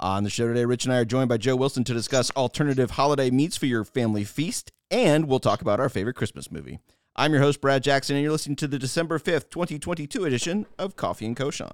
On 0.00 0.22
the 0.22 0.30
show 0.30 0.46
today, 0.46 0.64
Rich 0.64 0.84
and 0.84 0.94
I 0.94 0.98
are 0.98 1.04
joined 1.04 1.28
by 1.28 1.38
Joe 1.38 1.56
Wilson 1.56 1.82
to 1.82 1.92
discuss 1.92 2.30
alternative 2.36 2.92
holiday 2.92 3.30
meats 3.30 3.56
for 3.56 3.66
your 3.66 3.82
family 3.82 4.22
feast, 4.22 4.70
and 4.92 5.26
we'll 5.26 5.40
talk 5.40 5.60
about 5.60 5.80
our 5.80 5.88
favorite 5.88 6.14
Christmas 6.14 6.52
movie. 6.52 6.78
I'm 7.16 7.32
your 7.32 7.42
host, 7.42 7.60
Brad 7.60 7.82
Jackson, 7.82 8.14
and 8.14 8.22
you're 8.22 8.30
listening 8.30 8.54
to 8.56 8.68
the 8.68 8.78
December 8.78 9.18
5th, 9.18 9.50
2022 9.50 10.24
edition 10.24 10.66
of 10.78 10.94
Coffee 10.94 11.26
and 11.26 11.36
Cochon. 11.36 11.72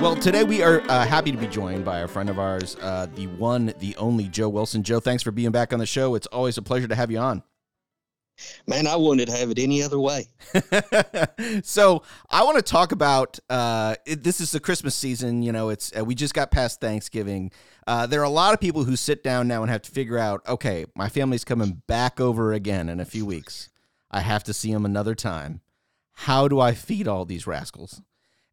Well, 0.00 0.14
today 0.14 0.44
we 0.44 0.62
are 0.62 0.80
uh, 0.82 1.04
happy 1.04 1.32
to 1.32 1.38
be 1.38 1.48
joined 1.48 1.84
by 1.84 2.00
a 2.00 2.06
friend 2.06 2.30
of 2.30 2.38
ours, 2.38 2.76
uh, 2.80 3.08
the 3.16 3.26
one, 3.26 3.74
the 3.80 3.96
only 3.96 4.28
Joe 4.28 4.48
Wilson. 4.48 4.84
Joe, 4.84 5.00
thanks 5.00 5.24
for 5.24 5.32
being 5.32 5.50
back 5.50 5.72
on 5.72 5.80
the 5.80 5.86
show. 5.86 6.14
It's 6.14 6.28
always 6.28 6.56
a 6.56 6.62
pleasure 6.62 6.86
to 6.86 6.94
have 6.94 7.10
you 7.10 7.18
on. 7.18 7.42
Man, 8.66 8.86
I 8.86 8.96
wouldn't 8.96 9.28
have 9.28 9.50
it 9.50 9.58
any 9.58 9.82
other 9.82 9.98
way. 9.98 10.26
so 11.62 12.02
I 12.30 12.42
want 12.44 12.56
to 12.56 12.62
talk 12.62 12.92
about 12.92 13.38
uh, 13.48 13.94
it, 14.06 14.22
this 14.22 14.40
is 14.40 14.50
the 14.50 14.60
Christmas 14.60 14.94
season. 14.94 15.42
You 15.42 15.52
know, 15.52 15.68
it's 15.68 15.92
uh, 15.96 16.04
we 16.04 16.14
just 16.14 16.34
got 16.34 16.50
past 16.50 16.80
Thanksgiving. 16.80 17.52
Uh, 17.86 18.06
there 18.06 18.20
are 18.20 18.24
a 18.24 18.30
lot 18.30 18.54
of 18.54 18.60
people 18.60 18.84
who 18.84 18.96
sit 18.96 19.22
down 19.22 19.46
now 19.46 19.62
and 19.62 19.70
have 19.70 19.82
to 19.82 19.90
figure 19.90 20.18
out, 20.18 20.46
okay, 20.48 20.86
my 20.94 21.08
family's 21.08 21.44
coming 21.44 21.82
back 21.86 22.20
over 22.20 22.52
again 22.52 22.88
in 22.88 23.00
a 23.00 23.04
few 23.04 23.26
weeks. 23.26 23.68
I 24.10 24.20
have 24.20 24.44
to 24.44 24.54
see 24.54 24.72
them 24.72 24.84
another 24.84 25.14
time. 25.14 25.60
How 26.12 26.48
do 26.48 26.60
I 26.60 26.72
feed 26.72 27.08
all 27.08 27.24
these 27.24 27.46
rascals? 27.46 28.00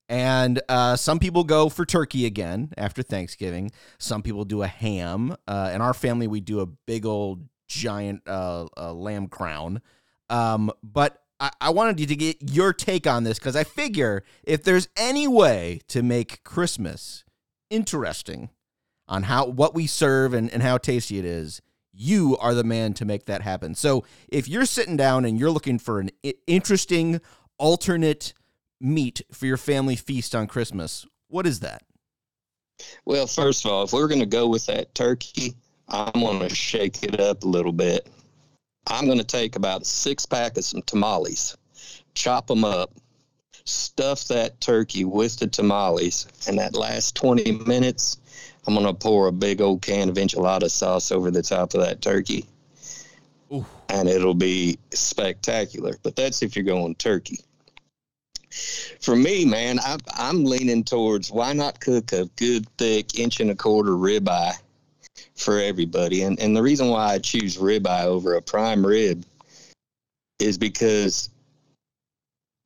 And 0.09 0.61
uh, 0.67 0.97
some 0.97 1.19
people 1.19 1.45
go 1.45 1.69
for 1.69 1.85
turkey 1.85 2.25
again 2.25 2.73
after 2.77 3.01
Thanksgiving. 3.01 3.71
Some 3.97 4.21
people 4.21 4.43
do 4.43 4.61
a 4.61 4.67
ham. 4.67 5.37
Uh, 5.47 5.71
in 5.73 5.79
our 5.79 5.93
family, 5.93 6.27
we 6.27 6.41
do 6.41 6.59
a 6.59 6.65
big 6.65 7.05
old 7.05 7.47
giant 7.71 8.21
uh, 8.27 8.67
uh, 8.77 8.93
lamb 8.93 9.27
crown. 9.27 9.81
Um, 10.29 10.71
but 10.83 11.23
I-, 11.39 11.51
I 11.61 11.69
wanted 11.71 11.99
you 11.99 12.05
to 12.07 12.15
get 12.15 12.37
your 12.51 12.73
take 12.73 13.07
on 13.07 13.23
this 13.23 13.39
because 13.39 13.55
I 13.55 13.63
figure 13.63 14.23
if 14.43 14.63
there's 14.63 14.89
any 14.97 15.27
way 15.27 15.81
to 15.87 16.03
make 16.03 16.43
Christmas 16.43 17.23
interesting 17.69 18.49
on 19.07 19.23
how 19.23 19.45
what 19.45 19.73
we 19.73 19.87
serve 19.87 20.33
and, 20.33 20.49
and 20.51 20.61
how 20.61 20.77
tasty 20.77 21.17
it 21.17 21.25
is, 21.25 21.61
you 21.93 22.37
are 22.37 22.53
the 22.53 22.63
man 22.63 22.93
to 22.93 23.05
make 23.05 23.25
that 23.25 23.41
happen. 23.41 23.75
So 23.75 24.05
if 24.29 24.47
you're 24.47 24.65
sitting 24.65 24.97
down 24.97 25.25
and 25.25 25.39
you're 25.39 25.51
looking 25.51 25.79
for 25.79 25.99
an 25.99 26.11
I- 26.25 26.35
interesting 26.47 27.21
alternate 27.57 28.33
meat 28.79 29.21
for 29.31 29.45
your 29.45 29.57
family 29.57 29.95
feast 29.95 30.33
on 30.35 30.47
Christmas, 30.47 31.05
what 31.27 31.45
is 31.47 31.59
that? 31.61 31.83
Well, 33.05 33.27
first 33.27 33.63
of 33.65 33.71
all, 33.71 33.83
if 33.83 33.93
we're 33.93 34.07
going 34.07 34.21
to 34.21 34.25
go 34.25 34.47
with 34.47 34.65
that 34.65 34.95
turkey, 34.95 35.55
I'm 35.91 36.21
going 36.21 36.39
to 36.39 36.55
shake 36.55 37.03
it 37.03 37.19
up 37.19 37.43
a 37.43 37.47
little 37.47 37.73
bit. 37.73 38.07
I'm 38.87 39.05
going 39.05 39.17
to 39.17 39.25
take 39.25 39.57
about 39.57 39.81
a 39.81 39.85
six 39.85 40.25
pack 40.25 40.57
of 40.57 40.63
some 40.63 40.81
tamales, 40.83 41.57
chop 42.13 42.47
them 42.47 42.63
up, 42.63 42.93
stuff 43.65 44.23
that 44.29 44.61
turkey 44.61 45.03
with 45.03 45.37
the 45.37 45.47
tamales, 45.47 46.27
and 46.47 46.57
that 46.59 46.75
last 46.75 47.15
20 47.15 47.51
minutes, 47.65 48.17
I'm 48.65 48.73
going 48.73 48.85
to 48.85 48.93
pour 48.93 49.27
a 49.27 49.33
big 49.33 49.59
old 49.59 49.81
can 49.81 50.07
of 50.07 50.15
enchilada 50.15 50.71
sauce 50.71 51.11
over 51.11 51.29
the 51.29 51.43
top 51.43 51.73
of 51.73 51.81
that 51.81 52.01
turkey. 52.01 52.45
Ooh. 53.51 53.65
And 53.89 54.07
it'll 54.07 54.33
be 54.33 54.79
spectacular. 54.91 55.97
But 56.03 56.15
that's 56.15 56.41
if 56.41 56.55
you're 56.55 56.63
going 56.63 56.95
turkey. 56.95 57.39
For 59.01 59.15
me, 59.15 59.43
man, 59.43 59.79
I, 59.79 59.97
I'm 60.13 60.45
leaning 60.45 60.85
towards 60.85 61.31
why 61.31 61.51
not 61.51 61.81
cook 61.81 62.13
a 62.13 62.29
good, 62.37 62.65
thick 62.77 63.19
inch 63.19 63.41
and 63.41 63.51
a 63.51 63.55
quarter 63.55 63.91
ribeye 63.91 64.53
for 65.41 65.59
everybody. 65.59 66.23
And 66.23 66.39
and 66.39 66.55
the 66.55 66.61
reason 66.61 66.89
why 66.89 67.13
I 67.13 67.19
choose 67.19 67.57
ribeye 67.57 68.05
over 68.05 68.35
a 68.35 68.41
prime 68.41 68.85
rib 68.85 69.25
is 70.39 70.57
because 70.57 71.29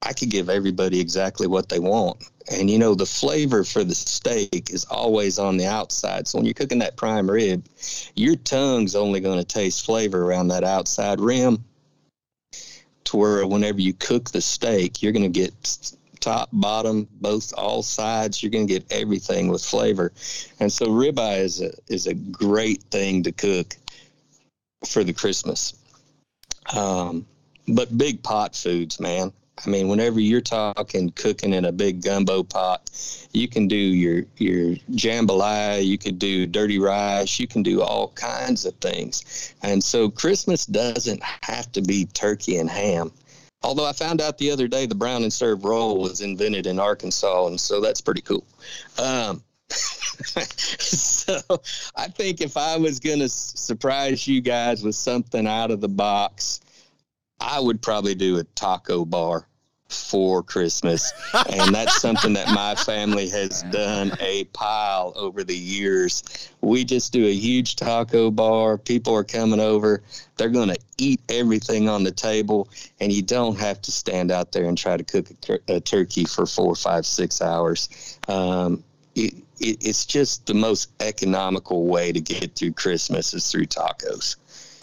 I 0.02 0.14
could 0.14 0.30
give 0.30 0.50
everybody 0.50 1.00
exactly 1.00 1.48
what 1.48 1.70
they 1.70 1.80
want. 1.80 2.23
And 2.52 2.70
you 2.70 2.78
know, 2.78 2.94
the 2.94 3.08
flavor 3.08 3.64
for 3.64 3.84
the 3.84 3.96
steak 3.96 4.70
is 4.70 4.86
always 4.86 5.40
on 5.40 5.58
the 5.58 5.66
outside. 5.66 6.28
So 6.28 6.38
when 6.38 6.46
you're 6.46 6.53
cooking 6.53 6.80
that 6.80 6.96
prime 6.96 7.30
rib, 7.30 7.66
your 8.16 8.36
tongue's 8.36 8.96
only 8.96 9.19
going 9.19 9.40
to 9.40 9.46
taste 9.46 9.86
flavor 9.86 10.24
around 10.24 10.50
that 10.50 10.63
outside 10.63 11.19
rim. 11.19 11.63
To 13.06 13.18
where 13.18 13.46
whenever 13.46 13.81
you 13.81 13.94
cook 13.94 14.31
the 14.31 14.42
steak, 14.42 15.02
you're 15.02 15.12
going 15.12 15.31
to 15.31 15.40
get 15.40 15.53
top, 16.25 16.50
bottom, 16.52 17.08
both 17.22 17.53
all 17.53 17.84
sides. 17.84 18.41
You're 18.41 18.52
going 18.52 18.68
to 18.68 18.74
get 18.74 18.91
everything 18.91 19.47
with 19.47 19.63
flavor, 19.63 20.12
and 20.59 20.72
so 20.72 20.88
ribeye 20.88 21.40
is 21.40 21.62
a 21.62 21.72
is 21.88 22.08
a 22.08 22.13
great 22.13 22.81
thing 22.90 23.24
to 23.24 23.31
cook 23.31 23.75
for 24.88 25.03
the 25.03 25.13
Christmas. 25.13 25.75
Um, 26.75 27.25
but 27.68 27.96
big 27.97 28.24
pot 28.24 28.56
foods, 28.56 29.00
man. 29.00 29.31
I 29.66 29.69
mean, 29.69 29.88
whenever 29.88 30.19
you're 30.19 30.41
talking 30.41 31.12
cooking 31.12 31.53
in 31.53 31.66
a 31.66 31.72
big 31.72 32.03
gumbo 32.03 32.44
pot, 32.44 32.90
you 33.31 33.47
can 33.47 33.68
do 33.68 33.75
your 33.75 34.25
your 34.38 34.75
jambalaya, 34.92 35.86
you 35.86 35.97
can 35.97 36.18
do 36.18 36.46
dirty 36.46 36.80
rice, 36.80 37.40
you 37.40 37.47
can 37.47 37.63
do 37.63 37.81
all 37.81 38.09
kinds 38.09 38.66
of 38.66 38.74
things. 38.75 39.53
And 39.62 39.84
so 39.84 40.09
Christmas 40.09 40.66
doesn't 40.66 41.22
have 41.44 41.72
to 41.74 41.81
be 41.81 42.06
turkey 42.06 42.57
and 42.57 42.69
ham. 42.69 43.12
Although 43.66 43.88
I 43.88 43.94
found 43.94 44.22
out 44.22 44.38
the 44.38 44.52
other 44.52 44.68
day 44.68 44.86
the 44.86 44.94
brown 44.94 45.24
and 45.24 45.34
serve 45.34 45.66
roll 45.66 46.00
was 46.00 46.22
invented 46.22 46.68
in 46.68 46.78
Arkansas, 46.78 47.48
and 47.48 47.59
so 47.59 47.81
that's 47.81 48.00
pretty 48.00 48.22
cool. 48.22 48.46
Um, 49.00 49.44
so 49.70 51.40
I 51.96 52.08
think 52.08 52.42
if 52.42 52.58
I 52.58 52.78
was 52.78 53.00
going 53.00 53.20
to 53.20 53.28
surprise 53.30 54.28
you 54.28 54.40
guys 54.40 54.84
with 54.84 54.94
something 54.94 55.48
out 55.48 55.72
of 55.72 55.81
the 55.81 55.90
box, 55.90 56.62
I 57.40 57.59
would 57.59 57.81
probably 57.81 58.14
do 58.14 58.38
a 58.38 58.44
taco 58.44 59.04
bar 59.04 59.48
for 59.95 60.44
Christmas. 60.44 61.11
and 61.51 61.73
that's 61.73 62.01
something 62.01 62.33
that 62.33 62.47
my 62.53 62.75
family 62.75 63.29
has 63.29 63.63
done 63.63 64.11
a 64.19 64.44
pile 64.45 65.13
over 65.16 65.44
the 65.44 65.56
years. 65.56 66.23
We 66.61 66.83
just 66.83 67.13
do 67.13 67.25
a 67.25 67.33
huge 67.33 67.75
taco 67.75 68.31
bar. 68.31 68.78
People 68.78 69.16
are 69.16 69.23
coming 69.23 69.59
over. 69.59 70.03
They're 70.38 70.50
going 70.50 70.69
to 70.69 70.79
eat 70.97 71.22
everything 71.29 71.88
on 71.88 72.03
the 72.03 72.11
table, 72.11 72.69
and 73.00 73.11
you 73.11 73.22
don't 73.22 73.57
have 73.57 73.81
to 73.83 73.91
stand 73.91 74.31
out 74.31 74.51
there 74.51 74.66
and 74.66 74.78
try 74.78 74.97
to 74.97 75.03
cook 75.03 75.28
a, 75.50 75.75
a 75.75 75.79
turkey 75.79 76.25
for 76.25 76.45
four, 76.45 76.75
five, 76.75 77.06
six 77.06 77.41
hours. 77.41 78.17
Um, 78.27 78.83
it, 79.16 79.33
it, 79.60 79.86
it's 79.86 80.06
just 80.06 80.46
the 80.46 80.54
most 80.54 80.90
economical 81.02 81.86
way 81.86 82.12
to 82.12 82.20
get 82.20 82.56
through 82.56 82.74
Christmas 82.74 83.34
is 83.34 83.50
through 83.52 83.66
tacos 83.66 84.36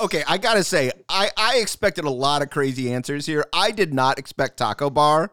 okay, 0.02 0.24
I 0.26 0.36
gotta 0.36 0.64
say, 0.64 0.90
I 1.08 1.30
I 1.36 1.58
expected 1.58 2.04
a 2.04 2.10
lot 2.10 2.42
of 2.42 2.50
crazy 2.50 2.92
answers 2.92 3.24
here. 3.24 3.46
I 3.52 3.70
did 3.70 3.94
not 3.94 4.18
expect 4.18 4.58
taco 4.58 4.90
bar, 4.90 5.30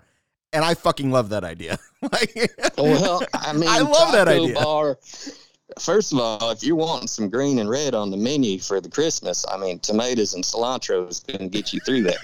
and 0.54 0.64
I 0.64 0.76
fucking 0.76 1.12
love 1.12 1.30
that 1.30 1.44
idea. 1.44 1.80
like, 2.02 2.52
well, 2.78 3.22
I 3.34 3.54
mean, 3.54 3.68
I 3.68 3.80
love 3.80 4.14
that 4.14 4.28
idea. 4.28 4.54
Bar, 4.54 4.98
first 5.78 6.14
of 6.14 6.20
all, 6.20 6.50
if 6.52 6.64
you're 6.64 6.76
wanting 6.76 7.08
some 7.08 7.30
green 7.30 7.60
and 7.60 7.70
red 7.70 7.94
on 7.94 8.10
the 8.10 8.18
menu 8.18 8.60
for 8.60 8.82
the 8.82 8.90
Christmas, 8.90 9.46
I 9.50 9.58
mean, 9.58 9.80
tomatoes 9.80 10.34
and 10.34 10.44
cilantro 10.44 11.08
is 11.08 11.20
going 11.20 11.40
to 11.40 11.48
get 11.48 11.74
you 11.74 11.80
through 11.82 12.04
that. 12.04 12.20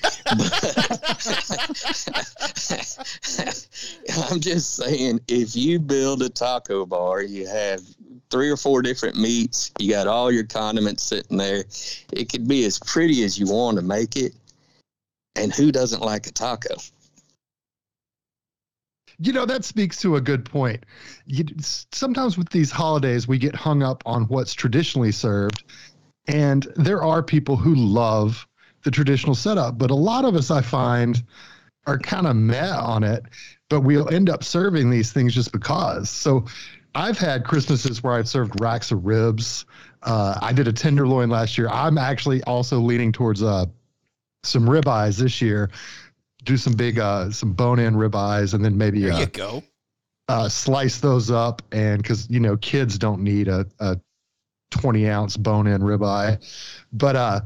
I'm 4.32 4.40
just 4.40 4.76
saying, 4.76 5.20
if 5.28 5.56
you 5.56 5.80
build 5.80 6.24
a 6.24 6.30
taco 6.30 6.86
bar, 6.86 7.22
you 7.22 7.48
have 7.48 7.82
three 8.30 8.50
or 8.50 8.58
four 8.58 8.82
different 8.82 9.18
meats. 9.18 9.72
You 9.80 9.92
got 9.92 10.08
all 10.08 10.32
your 10.32 10.46
condiments 10.46 11.04
sitting 11.04 11.38
there. 11.38 11.66
It 12.12 12.30
could 12.30 12.48
be 12.48 12.66
as 12.66 12.80
pretty 12.80 13.24
as 13.24 13.38
you 13.38 13.48
want 13.48 13.78
to 13.78 13.84
make 13.84 14.16
it. 14.16 14.34
And 15.36 15.54
who 15.54 15.72
doesn't 15.72 16.02
like 16.02 16.28
a 16.28 16.32
taco? 16.32 16.76
You 19.20 19.34
know, 19.34 19.46
that 19.46 19.64
speaks 19.64 20.02
to 20.02 20.16
a 20.16 20.22
good 20.22 20.46
point. 20.46 20.86
You, 21.26 21.46
sometimes 21.60 22.38
with 22.38 22.50
these 22.50 22.72
holidays, 22.72 23.28
we 23.28 23.38
get 23.38 23.56
hung 23.56 23.84
up 23.84 24.04
on 24.06 24.24
what's 24.26 24.54
traditionally 24.54 25.12
served. 25.12 25.64
And 26.28 26.68
there 26.76 27.04
are 27.04 27.22
people 27.22 27.56
who 27.56 27.76
love 27.76 28.48
the 28.84 28.92
traditional 28.92 29.36
setup, 29.36 29.78
but 29.78 29.92
a 29.92 29.96
lot 29.96 30.26
of 30.26 30.36
us, 30.36 30.52
I 30.52 30.62
find, 30.62 31.24
are 31.88 32.00
kind 32.00 32.28
of 32.28 32.36
meh 32.36 32.76
on 32.76 33.04
it, 33.04 33.24
but 33.70 33.82
we'll 33.82 34.14
end 34.14 34.30
up 34.30 34.44
serving 34.44 34.90
these 34.90 35.12
things 35.12 35.34
just 35.34 35.52
because. 35.52 36.10
So 36.10 36.46
I've 36.94 37.18
had 37.18 37.44
Christmases 37.44 38.04
where 38.04 38.14
I've 38.14 38.28
served 38.28 38.60
racks 38.62 38.92
of 38.92 39.06
ribs. 39.06 39.66
Uh, 40.04 40.38
I 40.42 40.54
did 40.54 40.68
a 40.68 40.74
tenderloin 40.74 41.30
last 41.30 41.58
year. 41.58 41.68
I'm 41.70 41.98
actually 41.98 42.44
also 42.44 42.80
leaning 42.80 43.12
towards 43.12 43.44
uh, 43.44 43.66
some 44.44 44.66
ribeyes 44.66 45.18
this 45.18 45.42
year. 45.42 45.70
Do 46.46 46.58
some 46.58 46.74
big, 46.74 47.00
uh, 47.00 47.32
some 47.32 47.54
bone-in 47.54 47.96
ribeyes, 47.96 48.54
and 48.54 48.64
then 48.64 48.78
maybe 48.78 49.02
there 49.02 49.14
uh, 49.14 49.20
you 49.20 49.26
go. 49.26 49.64
Uh, 50.28 50.50
slice 50.50 51.00
those 51.00 51.30
up, 51.30 51.62
and 51.72 52.02
because 52.02 52.30
you 52.30 52.40
know 52.40 52.56
kids 52.58 52.98
don't 52.98 53.22
need 53.22 53.48
a, 53.48 53.66
a 53.80 54.00
20 54.72 55.10
ounce 55.10 55.38
bone-in 55.38 55.82
ribeye, 55.82 56.40
but 56.94 57.16
uh, 57.16 57.42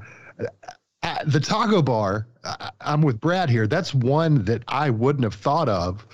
the 1.25 1.39
taco 1.39 1.81
bar. 1.81 2.27
I, 2.43 2.71
I'm 2.81 3.01
with 3.01 3.19
Brad 3.19 3.49
here. 3.49 3.67
That's 3.67 3.93
one 3.93 4.45
that 4.45 4.63
I 4.67 4.89
wouldn't 4.89 5.23
have 5.23 5.33
thought 5.33 5.69
of, 5.69 6.05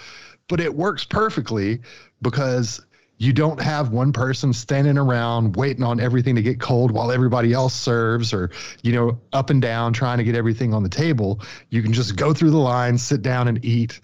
but 0.48 0.60
it 0.60 0.74
works 0.74 1.06
perfectly 1.06 1.82
because 2.22 2.85
you 3.18 3.32
don't 3.32 3.62
have 3.62 3.92
one 3.92 4.12
person 4.12 4.52
standing 4.52 4.98
around 4.98 5.56
waiting 5.56 5.84
on 5.84 6.00
everything 6.00 6.36
to 6.36 6.42
get 6.42 6.60
cold 6.60 6.92
while 6.92 7.12
everybody 7.12 7.54
else 7.54 7.74
serves 7.74 8.34
or 8.34 8.52
you 8.84 8.92
know 8.92 9.20
up 9.34 9.50
and 9.50 9.62
down 9.62 9.94
trying 9.94 10.18
to 10.18 10.24
get 10.24 10.36
everything 10.36 10.74
on 10.74 10.84
the 10.84 10.90
table 10.90 11.42
you 11.70 11.82
can 11.82 11.94
just 11.94 12.16
go 12.16 12.34
through 12.34 12.52
the 12.52 12.58
line 12.58 12.98
sit 12.98 13.22
down 13.22 13.48
and 13.48 13.64
eat 13.64 14.00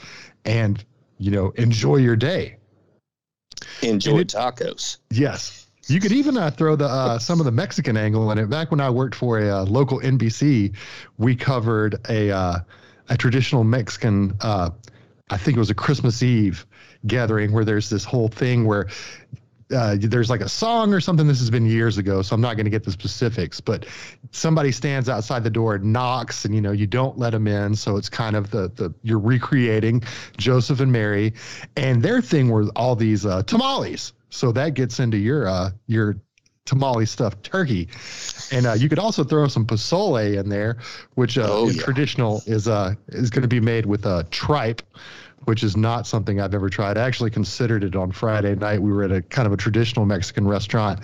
and 0.45 0.85
you 1.17 1.31
know 1.31 1.49
enjoy 1.51 1.97
your 1.97 2.15
day 2.15 2.57
enjoy 3.81 4.19
it, 4.19 4.27
tacos 4.29 4.97
yes 5.09 5.61
you 5.87 5.99
could 5.99 6.11
even 6.11 6.37
uh, 6.37 6.51
throw 6.51 6.75
the 6.75 6.85
uh, 6.85 7.19
some 7.19 7.39
of 7.39 7.45
the 7.45 7.51
Mexican 7.51 7.97
angle 7.97 8.31
in 8.31 8.37
it. 8.37 8.49
Back 8.49 8.71
when 8.71 8.79
I 8.79 8.89
worked 8.89 9.15
for 9.15 9.39
a 9.39 9.49
uh, 9.49 9.65
local 9.65 9.99
NBC, 9.99 10.75
we 11.17 11.35
covered 11.35 11.95
a 12.07 12.31
uh, 12.31 12.59
a 13.09 13.17
traditional 13.17 13.63
Mexican. 13.63 14.37
I 15.31 15.37
think 15.37 15.55
it 15.55 15.59
was 15.59 15.69
a 15.69 15.75
Christmas 15.75 16.21
Eve 16.21 16.65
gathering 17.07 17.51
where 17.51 17.65
there's 17.65 17.89
this 17.89 18.03
whole 18.03 18.27
thing 18.27 18.65
where 18.65 18.87
uh, 19.73 19.95
there's 19.97 20.29
like 20.29 20.41
a 20.41 20.49
song 20.49 20.93
or 20.93 20.99
something. 20.99 21.27
This 21.27 21.39
has 21.39 21.49
been 21.49 21.65
years 21.65 21.97
ago, 21.97 22.21
so 22.21 22.35
I'm 22.35 22.41
not 22.41 22.55
going 22.55 22.65
to 22.65 22.69
get 22.69 22.83
the 22.83 22.91
specifics. 22.91 23.61
But 23.61 23.85
somebody 24.31 24.71
stands 24.71 25.07
outside 25.07 25.43
the 25.43 25.49
door, 25.49 25.75
and 25.75 25.93
knocks, 25.93 26.45
and 26.45 26.53
you 26.53 26.61
know 26.61 26.73
you 26.73 26.87
don't 26.87 27.17
let 27.17 27.31
them 27.31 27.47
in. 27.47 27.75
So 27.75 27.95
it's 27.95 28.09
kind 28.09 28.35
of 28.35 28.51
the 28.51 28.69
the 28.75 28.93
you're 29.01 29.19
recreating 29.19 30.03
Joseph 30.37 30.81
and 30.81 30.91
Mary, 30.91 31.33
and 31.77 32.03
their 32.03 32.21
thing 32.21 32.49
were 32.49 32.65
all 32.75 32.95
these 32.95 33.25
uh, 33.25 33.43
tamales. 33.43 34.13
So 34.29 34.51
that 34.51 34.73
gets 34.73 34.99
into 34.99 35.17
your 35.17 35.47
uh, 35.47 35.71
your 35.87 36.17
tamale 36.65 37.05
stuffed 37.05 37.43
turkey, 37.43 37.87
and 38.51 38.65
uh, 38.65 38.73
you 38.73 38.89
could 38.89 38.99
also 38.99 39.23
throw 39.23 39.47
some 39.47 39.65
pozole 39.65 40.37
in 40.37 40.49
there, 40.49 40.77
which 41.15 41.37
uh, 41.37 41.47
oh, 41.47 41.69
yeah. 41.69 41.81
traditional 41.81 42.41
is 42.45 42.67
uh 42.67 42.93
is 43.09 43.29
going 43.29 43.41
to 43.41 43.47
be 43.47 43.59
made 43.59 43.85
with 43.85 44.05
a 44.05 44.09
uh, 44.09 44.23
tripe 44.31 44.81
which 45.45 45.63
is 45.63 45.75
not 45.75 46.05
something 46.05 46.39
I've 46.39 46.53
ever 46.53 46.69
tried. 46.69 46.97
I 46.97 47.05
actually 47.05 47.31
considered 47.31 47.83
it 47.83 47.95
on 47.95 48.11
Friday 48.11 48.55
night. 48.55 48.81
We 48.81 48.91
were 48.91 49.03
at 49.03 49.11
a 49.11 49.21
kind 49.21 49.47
of 49.47 49.53
a 49.53 49.57
traditional 49.57 50.05
Mexican 50.05 50.47
restaurant, 50.47 50.99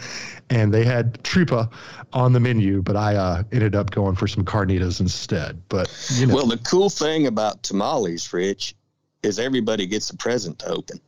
and 0.49 0.73
they 0.73 0.83
had 0.83 1.23
tripa 1.23 1.69
on 2.13 2.33
the 2.33 2.39
menu, 2.39 2.81
but 2.81 2.95
I 2.95 3.15
uh, 3.15 3.43
ended 3.51 3.75
up 3.75 3.91
going 3.91 4.15
for 4.15 4.27
some 4.27 4.45
carnitas 4.45 4.99
instead. 4.99 5.61
But 5.69 5.91
you 6.13 6.27
know. 6.27 6.35
well, 6.35 6.45
the 6.45 6.57
cool 6.57 6.89
thing 6.89 7.27
about 7.27 7.63
tamales, 7.63 8.31
Rich, 8.31 8.75
is 9.23 9.39
everybody 9.39 9.87
gets 9.87 10.09
a 10.09 10.17
present 10.17 10.59
to 10.59 10.69
open. 10.69 10.99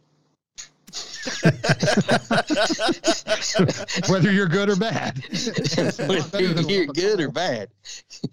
Whether 4.08 4.32
you're 4.32 4.48
good 4.48 4.70
or 4.70 4.76
bad. 4.76 5.18
Whether 6.08 6.42
you're 6.42 6.86
good 6.86 7.20
or 7.20 7.30
bad. 7.30 7.70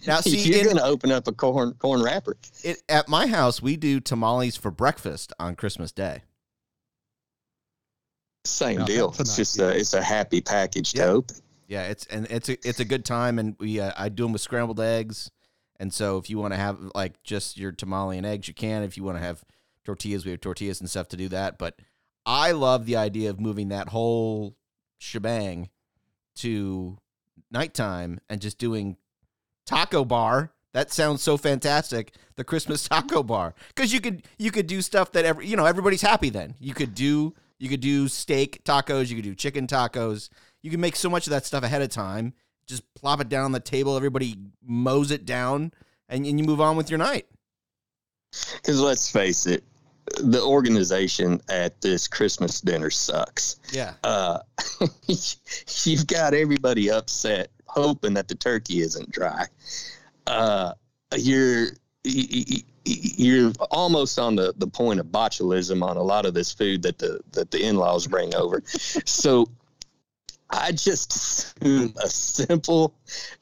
Now, 0.06 0.20
see, 0.20 0.52
you're 0.52 0.64
going 0.64 0.76
to 0.76 0.84
open 0.84 1.10
up 1.10 1.26
a 1.26 1.32
corn 1.32 1.74
corn 1.74 2.02
wrapper. 2.02 2.36
It, 2.62 2.82
at 2.88 3.08
my 3.08 3.26
house, 3.26 3.60
we 3.60 3.76
do 3.76 4.00
tamales 4.00 4.56
for 4.56 4.70
breakfast 4.70 5.32
on 5.38 5.56
Christmas 5.56 5.90
Day. 5.90 6.22
Same 8.44 8.78
no, 8.78 8.84
deal. 8.84 9.14
It's 9.18 9.36
just 9.36 9.58
a, 9.58 9.76
it's 9.76 9.94
a 9.94 10.02
happy 10.02 10.40
package 10.40 10.92
to 10.92 11.04
open. 11.04 11.36
Yeah, 11.66 11.88
it's 11.88 12.06
and 12.06 12.26
it's 12.30 12.48
a 12.48 12.68
it's 12.68 12.78
a 12.78 12.84
good 12.84 13.04
time, 13.04 13.40
and 13.40 13.56
we 13.58 13.80
uh, 13.80 13.90
I 13.96 14.08
do 14.08 14.22
them 14.22 14.32
with 14.32 14.42
scrambled 14.42 14.78
eggs, 14.78 15.32
and 15.80 15.92
so 15.92 16.18
if 16.18 16.30
you 16.30 16.38
want 16.38 16.52
to 16.52 16.58
have 16.58 16.78
like 16.94 17.20
just 17.24 17.58
your 17.58 17.72
tamale 17.72 18.18
and 18.18 18.26
eggs, 18.26 18.46
you 18.46 18.54
can. 18.54 18.84
If 18.84 18.96
you 18.96 19.02
want 19.02 19.18
to 19.18 19.24
have 19.24 19.42
tortillas, 19.84 20.24
we 20.24 20.30
have 20.30 20.40
tortillas 20.40 20.80
and 20.80 20.88
stuff 20.88 21.08
to 21.08 21.16
do 21.16 21.28
that, 21.30 21.58
but 21.58 21.80
I 22.26 22.50
love 22.50 22.84
the 22.84 22.96
idea 22.96 23.30
of 23.30 23.40
moving 23.40 23.68
that 23.68 23.88
whole 23.88 24.56
shebang 24.98 25.70
to 26.36 26.98
nighttime 27.50 28.20
and 28.28 28.40
just 28.40 28.58
doing 28.58 28.96
taco 29.64 30.04
bar. 30.04 30.52
That 30.74 30.92
sounds 30.92 31.22
so 31.22 31.36
fantastic. 31.36 32.12
The 32.34 32.44
Christmas 32.44 32.86
taco 32.88 33.22
bar, 33.22 33.54
because 33.68 33.94
you 33.94 34.00
could 34.00 34.24
you 34.38 34.50
could 34.50 34.66
do 34.66 34.82
stuff 34.82 35.12
that 35.12 35.24
every 35.24 35.46
you 35.46 35.56
know 35.56 35.64
everybody's 35.64 36.02
happy. 36.02 36.28
Then 36.28 36.54
you 36.58 36.74
could 36.74 36.94
do 36.94 37.34
you 37.58 37.68
could 37.68 37.80
do 37.80 38.08
steak 38.08 38.62
tacos, 38.64 39.08
you 39.08 39.16
could 39.16 39.24
do 39.24 39.34
chicken 39.34 39.66
tacos. 39.66 40.28
You 40.62 40.70
can 40.70 40.80
make 40.80 40.96
so 40.96 41.08
much 41.08 41.26
of 41.26 41.30
that 41.30 41.46
stuff 41.46 41.62
ahead 41.62 41.80
of 41.80 41.88
time. 41.88 42.34
Just 42.66 42.82
plop 42.94 43.20
it 43.20 43.28
down 43.28 43.44
on 43.44 43.52
the 43.52 43.60
table. 43.60 43.96
Everybody 43.96 44.36
mows 44.62 45.12
it 45.12 45.24
down, 45.24 45.72
and, 46.08 46.26
and 46.26 46.40
you 46.40 46.44
move 46.44 46.60
on 46.60 46.76
with 46.76 46.90
your 46.90 46.98
night. 46.98 47.26
Because 48.56 48.80
let's 48.80 49.08
face 49.08 49.46
it, 49.46 49.62
the 50.20 50.42
organization 50.42 51.40
at 51.48 51.80
this 51.80 52.08
Christmas 52.08 52.60
dinner 52.60 52.90
sucks. 52.90 53.56
Yeah. 53.72 53.94
Uh, 54.04 54.38
you've 55.84 56.06
got 56.06 56.34
everybody 56.34 56.90
upset, 56.90 57.50
hoping 57.66 58.14
that 58.14 58.28
the 58.28 58.34
turkey 58.34 58.80
isn't 58.80 59.10
dry. 59.10 59.46
Uh, 60.26 60.72
you're 61.16 61.68
you're 62.04 63.52
almost 63.70 64.18
on 64.18 64.36
the, 64.36 64.54
the 64.58 64.66
point 64.66 65.00
of 65.00 65.06
botulism 65.06 65.82
on 65.82 65.96
a 65.96 66.02
lot 66.02 66.24
of 66.24 66.34
this 66.34 66.52
food 66.52 66.82
that 66.82 66.98
the 66.98 67.20
that 67.32 67.50
the 67.50 67.64
in-laws 67.64 68.06
bring 68.06 68.34
over. 68.34 68.62
so 69.04 69.48
I 70.50 70.70
just 70.70 71.14
assume 71.14 71.92
a 72.02 72.08
simple 72.08 72.94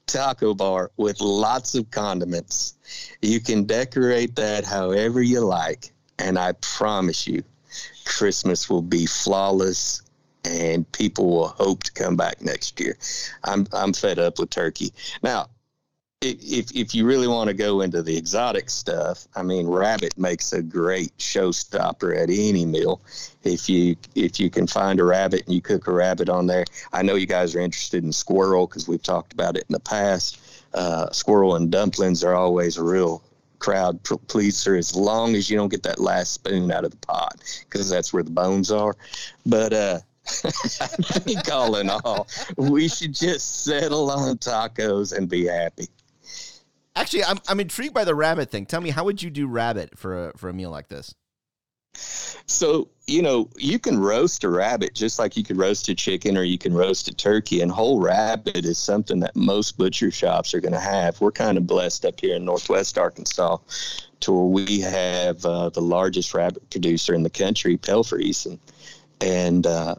taco 0.06 0.54
bar 0.54 0.90
with 0.96 1.20
lots 1.20 1.74
of 1.74 1.90
condiments. 1.90 2.74
You 3.20 3.40
can 3.40 3.64
decorate 3.64 4.36
that 4.36 4.64
however 4.64 5.20
you 5.20 5.40
like 5.40 5.93
and 6.18 6.38
I 6.38 6.52
promise 6.52 7.26
you, 7.26 7.42
Christmas 8.04 8.68
will 8.68 8.82
be 8.82 9.06
flawless 9.06 10.02
and 10.44 10.90
people 10.92 11.26
will 11.28 11.48
hope 11.48 11.82
to 11.84 11.92
come 11.92 12.16
back 12.16 12.42
next 12.42 12.78
year. 12.78 12.96
I'm, 13.44 13.66
I'm 13.72 13.92
fed 13.92 14.18
up 14.18 14.38
with 14.38 14.50
turkey. 14.50 14.92
Now, 15.22 15.48
if, 16.20 16.74
if 16.74 16.94
you 16.94 17.06
really 17.06 17.28
want 17.28 17.48
to 17.48 17.54
go 17.54 17.82
into 17.82 18.02
the 18.02 18.16
exotic 18.16 18.70
stuff, 18.70 19.26
I 19.36 19.42
mean, 19.42 19.66
rabbit 19.66 20.16
makes 20.16 20.52
a 20.52 20.62
great 20.62 21.16
showstopper 21.18 22.16
at 22.16 22.30
any 22.30 22.64
meal. 22.64 23.00
If 23.42 23.68
you 23.68 23.96
if 24.14 24.40
you 24.40 24.48
can 24.48 24.66
find 24.66 25.00
a 25.00 25.04
rabbit 25.04 25.44
and 25.44 25.54
you 25.54 25.60
cook 25.60 25.86
a 25.86 25.92
rabbit 25.92 26.30
on 26.30 26.46
there, 26.46 26.64
I 26.92 27.02
know 27.02 27.14
you 27.14 27.26
guys 27.26 27.54
are 27.54 27.60
interested 27.60 28.04
in 28.04 28.12
squirrel 28.12 28.66
because 28.66 28.88
we've 28.88 29.02
talked 29.02 29.34
about 29.34 29.56
it 29.56 29.64
in 29.68 29.72
the 29.72 29.80
past. 29.80 30.40
Uh, 30.72 31.10
squirrel 31.10 31.56
and 31.56 31.70
dumplings 31.70 32.24
are 32.24 32.34
always 32.34 32.78
a 32.78 32.82
real 32.82 33.22
crowd 33.64 33.98
pleaser 34.28 34.76
as 34.76 34.94
long 34.94 35.34
as 35.34 35.48
you 35.48 35.56
don't 35.56 35.70
get 35.70 35.82
that 35.82 35.98
last 35.98 36.34
spoon 36.34 36.70
out 36.70 36.84
of 36.84 36.90
the 36.90 36.98
pot 36.98 37.42
because 37.60 37.88
that's 37.88 38.12
where 38.12 38.22
the 38.22 38.30
bones 38.30 38.70
are. 38.70 38.94
But 39.46 39.72
uh, 39.72 40.00
I 40.26 41.18
think 41.24 41.50
all 41.50 41.76
in 41.76 41.88
all, 41.88 42.28
we 42.58 42.88
should 42.88 43.14
just 43.14 43.64
settle 43.64 44.10
on 44.10 44.36
tacos 44.36 45.16
and 45.16 45.30
be 45.30 45.46
happy. 45.46 45.88
Actually, 46.94 47.24
I'm 47.24 47.38
I'm 47.48 47.58
intrigued 47.58 47.94
by 47.94 48.04
the 48.04 48.14
rabbit 48.14 48.50
thing. 48.50 48.66
Tell 48.66 48.82
me, 48.82 48.90
how 48.90 49.04
would 49.04 49.22
you 49.22 49.30
do 49.30 49.46
rabbit 49.46 49.98
for 49.98 50.28
a 50.28 50.36
for 50.36 50.50
a 50.50 50.52
meal 50.52 50.70
like 50.70 50.88
this? 50.88 51.14
So, 51.94 52.88
you 53.06 53.22
know, 53.22 53.48
you 53.56 53.78
can 53.78 53.98
roast 53.98 54.44
a 54.44 54.48
rabbit 54.48 54.94
just 54.94 55.18
like 55.18 55.36
you 55.36 55.44
could 55.44 55.56
roast 55.56 55.88
a 55.88 55.94
chicken 55.94 56.36
or 56.36 56.42
you 56.42 56.58
can 56.58 56.74
roast 56.74 57.08
a 57.08 57.14
turkey. 57.14 57.60
And 57.60 57.70
whole 57.70 58.00
rabbit 58.00 58.64
is 58.64 58.78
something 58.78 59.20
that 59.20 59.34
most 59.34 59.78
butcher 59.78 60.10
shops 60.10 60.54
are 60.54 60.60
going 60.60 60.72
to 60.72 60.80
have. 60.80 61.20
We're 61.20 61.32
kind 61.32 61.56
of 61.56 61.66
blessed 61.66 62.04
up 62.04 62.20
here 62.20 62.36
in 62.36 62.44
Northwest 62.44 62.98
Arkansas 62.98 63.58
to 64.20 64.32
where 64.32 64.44
we 64.44 64.80
have 64.80 65.44
uh, 65.44 65.70
the 65.70 65.80
largest 65.80 66.34
rabbit 66.34 66.68
producer 66.70 67.14
in 67.14 67.22
the 67.22 67.30
country, 67.30 67.76
Pel-Freez. 67.76 68.46
And, 68.46 68.58
and 69.20 69.66
uh, 69.66 69.96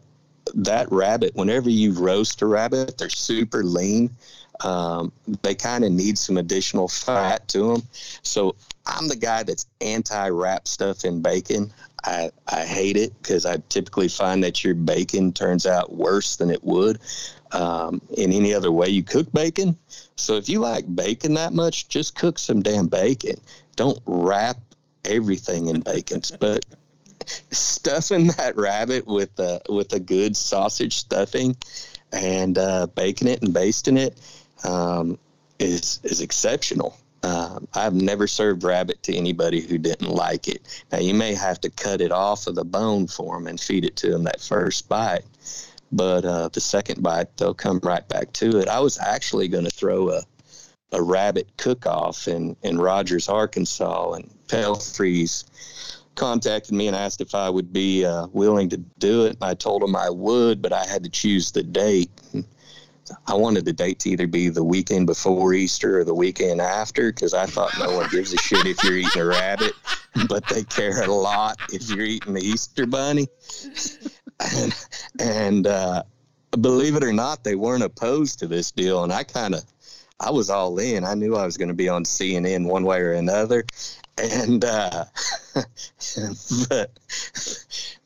that 0.55 0.91
rabbit, 0.91 1.35
whenever 1.35 1.69
you 1.69 1.91
roast 1.93 2.41
a 2.41 2.45
rabbit, 2.45 2.97
they're 2.97 3.09
super 3.09 3.63
lean. 3.63 4.09
Um, 4.61 5.11
they 5.41 5.53
kind 5.53 5.83
of 5.83 5.91
need 5.91 6.17
some 6.17 6.37
additional 6.37 6.87
fat 6.87 7.47
to 7.49 7.73
them. 7.73 7.83
So 8.21 8.55
I'm 8.85 9.07
the 9.07 9.15
guy 9.15 9.43
that's 9.43 9.67
anti 9.81 10.29
wrap 10.29 10.67
stuff 10.67 11.03
in 11.03 11.21
bacon. 11.21 11.71
I, 12.05 12.31
I 12.47 12.65
hate 12.65 12.97
it 12.97 13.19
because 13.21 13.45
I 13.45 13.57
typically 13.69 14.07
find 14.07 14.43
that 14.43 14.63
your 14.63 14.75
bacon 14.75 15.33
turns 15.33 15.65
out 15.65 15.93
worse 15.93 16.35
than 16.35 16.49
it 16.51 16.63
would 16.63 16.99
um, 17.51 18.01
in 18.15 18.31
any 18.31 18.53
other 18.53 18.71
way 18.71 18.87
you 18.87 19.03
cook 19.03 19.31
bacon. 19.33 19.77
So 20.15 20.35
if 20.35 20.47
you 20.47 20.59
like 20.59 20.93
bacon 20.95 21.33
that 21.33 21.53
much, 21.53 21.89
just 21.89 22.15
cook 22.15 22.37
some 22.37 22.61
damn 22.61 22.87
bacon. 22.87 23.35
Don't 23.75 23.99
wrap 24.05 24.57
everything 25.03 25.67
in 25.67 25.81
bacon. 25.81 26.21
But 26.39 26.65
stuffing 27.51 28.27
that 28.37 28.55
rabbit 28.55 29.07
with 29.07 29.37
a, 29.39 29.61
with 29.69 29.93
a 29.93 29.99
good 29.99 30.35
sausage 30.35 30.97
stuffing 30.97 31.55
and 32.11 32.57
uh, 32.57 32.87
baking 32.95 33.27
it 33.27 33.41
and 33.41 33.53
basting 33.53 33.97
it 33.97 34.17
um, 34.63 35.17
is 35.59 35.99
is 36.03 36.21
exceptional. 36.21 36.97
Um, 37.23 37.67
I've 37.73 37.95
never 37.95 38.27
served 38.27 38.63
rabbit 38.63 39.01
to 39.03 39.15
anybody 39.15 39.59
who 39.59 39.79
didn't 39.79 40.11
like 40.11 40.47
it. 40.47 40.83
Now, 40.91 40.99
you 40.99 41.15
may 41.15 41.33
have 41.33 41.59
to 41.61 41.71
cut 41.71 41.99
it 41.99 42.11
off 42.11 42.45
of 42.45 42.53
the 42.53 42.63
bone 42.63 43.07
for 43.07 43.35
them 43.35 43.47
and 43.47 43.59
feed 43.59 43.83
it 43.83 43.95
to 43.97 44.11
them 44.11 44.23
that 44.25 44.41
first 44.41 44.87
bite, 44.87 45.23
but 45.91 46.23
uh, 46.23 46.49
the 46.49 46.61
second 46.61 47.01
bite, 47.01 47.35
they'll 47.37 47.55
come 47.55 47.79
right 47.81 48.07
back 48.07 48.31
to 48.33 48.59
it. 48.59 48.67
I 48.67 48.79
was 48.79 48.99
actually 48.99 49.47
going 49.47 49.63
to 49.63 49.71
throw 49.71 50.09
a, 50.09 50.21
a 50.91 51.01
rabbit 51.01 51.47
cook 51.57 51.87
off 51.87 52.27
in, 52.27 52.55
in 52.61 52.77
Rogers, 52.77 53.27
Arkansas, 53.27 54.11
and 54.13 54.29
Pel-Freez 54.47 55.45
contacted 56.15 56.73
me 56.73 56.87
and 56.87 56.95
asked 56.95 57.21
if 57.21 57.35
I 57.35 57.49
would 57.49 57.71
be 57.71 58.05
uh, 58.05 58.27
willing 58.27 58.69
to 58.69 58.77
do 58.77 59.25
it. 59.25 59.37
I 59.41 59.53
told 59.53 59.81
them 59.81 59.95
I 59.95 60.09
would, 60.09 60.61
but 60.61 60.73
I 60.73 60.85
had 60.85 61.03
to 61.03 61.09
choose 61.09 61.51
the 61.51 61.63
date. 61.63 62.09
I 63.27 63.35
wanted 63.35 63.65
the 63.65 63.73
date 63.73 63.99
to 63.99 64.09
either 64.09 64.27
be 64.27 64.49
the 64.49 64.63
weekend 64.63 65.05
before 65.05 65.53
Easter 65.53 65.99
or 65.99 66.03
the 66.03 66.15
weekend 66.15 66.59
after 66.59 67.11
because 67.11 67.33
I 67.33 67.45
thought 67.45 67.77
no 67.77 67.95
one 67.97 68.09
gives 68.09 68.33
a 68.33 68.37
shit 68.37 68.65
if 68.65 68.83
you're 68.83 68.97
eating 68.97 69.21
a 69.21 69.25
rabbit, 69.25 69.73
but 70.27 70.47
they 70.47 70.63
care 70.63 71.03
a 71.03 71.11
lot 71.11 71.57
if 71.71 71.89
you're 71.89 72.05
eating 72.05 72.33
the 72.33 72.41
Easter 72.41 72.87
bunny. 72.87 73.27
and, 74.55 74.87
and 75.19 75.67
uh, 75.67 76.03
believe 76.59 76.95
it 76.95 77.03
or 77.03 77.13
not, 77.13 77.43
they 77.43 77.55
weren't 77.55 77.83
opposed 77.83 78.39
to 78.39 78.47
this 78.47 78.71
deal, 78.71 79.03
and 79.03 79.13
I 79.13 79.23
kind 79.23 79.53
of, 79.53 79.63
I 80.19 80.31
was 80.31 80.49
all 80.49 80.79
in. 80.79 81.03
I 81.03 81.13
knew 81.13 81.35
I 81.35 81.45
was 81.45 81.57
going 81.57 81.67
to 81.67 81.75
be 81.75 81.89
on 81.89 82.05
CNN 82.05 82.65
one 82.65 82.85
way 82.85 83.01
or 83.01 83.13
another, 83.13 83.65
and 84.17 84.63
uh, 84.63 85.05
but 85.55 86.91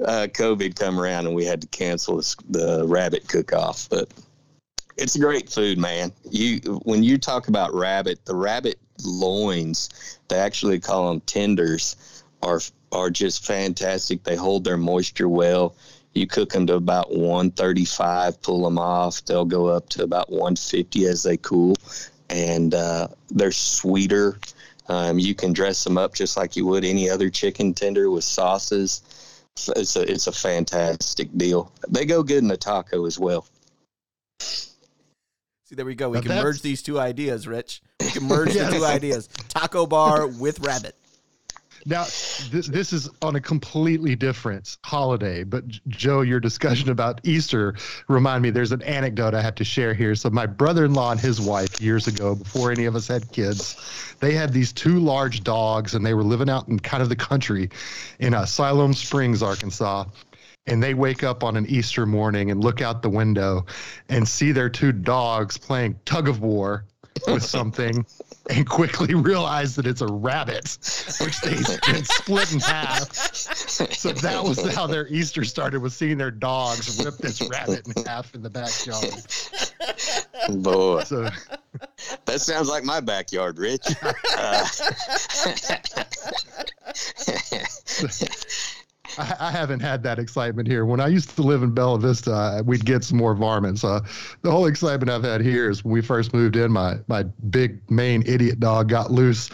uh, 0.03 0.27
COVID 0.33 0.75
come 0.75 0.99
around 0.99 1.27
and 1.27 1.35
we 1.35 1.45
had 1.45 1.61
to 1.61 1.67
cancel 1.67 2.17
this, 2.17 2.35
the 2.49 2.85
rabbit 2.87 3.27
cook 3.27 3.53
off. 3.53 3.87
But 3.89 4.09
it's 4.97 5.15
great 5.17 5.49
food, 5.49 5.77
man. 5.77 6.11
You 6.29 6.81
when 6.83 7.03
you 7.03 7.17
talk 7.17 7.47
about 7.47 7.73
rabbit, 7.73 8.25
the 8.25 8.35
rabbit 8.35 8.79
loins, 9.03 9.89
they 10.27 10.37
actually 10.37 10.79
call 10.79 11.09
them 11.09 11.21
tenders, 11.21 12.23
are 12.41 12.59
are 12.91 13.09
just 13.09 13.45
fantastic. 13.45 14.23
They 14.23 14.35
hold 14.35 14.63
their 14.63 14.77
moisture 14.77 15.29
well. 15.29 15.75
You 16.13 16.25
cook 16.25 16.49
them 16.49 16.65
to 16.67 16.75
about 16.75 17.11
135, 17.11 18.41
pull 18.41 18.63
them 18.63 18.79
off. 18.79 19.23
They'll 19.25 19.45
go 19.45 19.67
up 19.67 19.89
to 19.89 20.03
about 20.03 20.31
150 20.31 21.05
as 21.05 21.21
they 21.21 21.37
cool, 21.37 21.75
and 22.29 22.73
uh, 22.73 23.09
they're 23.29 23.51
sweeter. 23.51 24.39
Um, 24.89 25.19
you 25.19 25.35
can 25.35 25.53
dress 25.53 25.83
them 25.83 25.97
up 25.97 26.15
just 26.15 26.35
like 26.35 26.55
you 26.55 26.65
would 26.65 26.83
any 26.83 27.09
other 27.09 27.29
chicken 27.29 27.73
tender 27.73 28.09
with 28.09 28.23
sauces. 28.23 29.01
It's 29.75 29.95
a 29.95 30.01
it's 30.11 30.27
a 30.27 30.31
fantastic 30.31 31.29
deal. 31.37 31.71
They 31.87 32.05
go 32.05 32.23
good 32.23 32.43
in 32.43 32.49
a 32.51 32.57
taco 32.57 33.05
as 33.05 33.19
well. 33.19 33.45
See, 34.41 35.75
there 35.75 35.85
we 35.85 35.93
go. 35.95 36.09
We 36.09 36.17
Now 36.17 36.23
can 36.23 36.43
merge 36.43 36.61
these 36.63 36.81
two 36.81 36.99
ideas, 36.99 37.47
Rich. 37.47 37.83
We 37.99 38.09
can 38.09 38.23
merge 38.27 38.55
Yes. 38.55 38.71
the 38.71 38.79
two 38.79 38.85
ideas: 38.85 39.29
taco 39.49 39.85
bar 39.85 40.27
with 40.27 40.59
rabbit. 40.61 40.95
Now, 41.85 42.05
th- 42.05 42.67
this 42.67 42.91
is 42.93 43.09
on 43.21 43.35
a 43.35 43.41
completely 43.41 44.15
different 44.15 44.77
holiday, 44.83 45.43
but 45.43 45.63
Joe, 45.87 46.21
your 46.21 46.39
discussion 46.39 46.89
about 46.89 47.21
Easter 47.23 47.75
remind 48.07 48.43
me. 48.43 48.49
There's 48.49 48.71
an 48.71 48.81
anecdote 48.81 49.33
I 49.33 49.41
have 49.41 49.55
to 49.55 49.63
share 49.63 49.93
here. 49.93 50.15
So, 50.15 50.29
my 50.29 50.45
brother-in-law 50.45 51.11
and 51.11 51.19
his 51.19 51.39
wife 51.39 51.81
years 51.81 52.07
ago, 52.07 52.35
before 52.35 52.71
any 52.71 52.85
of 52.85 52.95
us 52.95 53.07
had 53.07 53.31
kids, 53.31 54.15
they 54.19 54.33
had 54.33 54.51
these 54.51 54.73
two 54.73 54.99
large 54.99 55.43
dogs, 55.43 55.95
and 55.95 56.05
they 56.05 56.13
were 56.13 56.23
living 56.23 56.49
out 56.49 56.67
in 56.67 56.79
kind 56.79 57.01
of 57.01 57.09
the 57.09 57.15
country, 57.15 57.69
in 58.19 58.33
uh, 58.33 58.45
Siloam 58.45 58.93
Springs, 58.93 59.41
Arkansas. 59.41 60.05
And 60.67 60.83
they 60.83 60.93
wake 60.93 61.23
up 61.23 61.43
on 61.43 61.55
an 61.55 61.65
Easter 61.65 62.05
morning 62.05 62.51
and 62.51 62.63
look 62.63 62.81
out 62.81 63.01
the 63.01 63.09
window 63.09 63.65
and 64.09 64.27
see 64.27 64.51
their 64.51 64.69
two 64.69 64.91
dogs 64.91 65.57
playing 65.57 65.99
tug 66.05 66.27
of 66.27 66.41
war 66.41 66.85
with 67.27 67.43
something 67.43 68.05
and 68.49 68.67
quickly 68.67 69.13
realize 69.13 69.75
that 69.75 69.85
it's 69.85 70.01
a 70.01 70.07
rabbit, 70.07 70.77
which 71.21 71.41
been 71.41 72.03
split 72.03 72.51
in 72.53 72.59
half. 72.59 73.13
So 73.13 74.11
that 74.11 74.43
was 74.43 74.59
how 74.73 74.87
their 74.87 75.07
Easter 75.07 75.43
started, 75.43 75.81
was 75.81 75.95
seeing 75.95 76.17
their 76.17 76.31
dogs 76.31 77.03
rip 77.03 77.17
this 77.17 77.41
rabbit 77.41 77.87
in 77.87 78.03
half 78.05 78.33
in 78.33 78.41
the 78.41 78.49
backyard. 78.49 79.13
Boy, 80.63 81.03
So 81.03 81.29
that 82.25 82.41
sounds 82.41 82.69
like 82.69 82.83
my 82.83 82.99
backyard, 82.99 83.57
Rich. 83.57 83.87
Uh, 84.37 84.65
I, 89.19 89.35
I 89.39 89.51
haven't 89.51 89.81
had 89.81 90.03
that 90.03 90.17
excitement 90.19 90.67
here. 90.67 90.85
When 90.85 90.99
I 90.99 91.07
used 91.07 91.35
to 91.35 91.41
live 91.41 91.61
in 91.61 91.73
Bella 91.73 91.99
Vista, 91.99 92.63
we'd 92.65 92.85
get 92.85 93.03
some 93.03 93.17
more 93.17 93.35
varmints. 93.35 93.83
Uh, 93.83 93.99
the 94.41 94.51
whole 94.51 94.65
excitement 94.65 95.09
I've 95.09 95.23
had 95.23 95.41
here 95.41 95.69
is 95.69 95.83
when 95.83 95.93
we 95.93 96.01
first 96.01 96.33
moved 96.33 96.55
in, 96.55 96.71
my 96.71 96.97
my 97.07 97.23
big 97.49 97.79
main 97.91 98.23
idiot 98.25 98.59
dog 98.59 98.89
got 98.89 99.11
loose. 99.11 99.49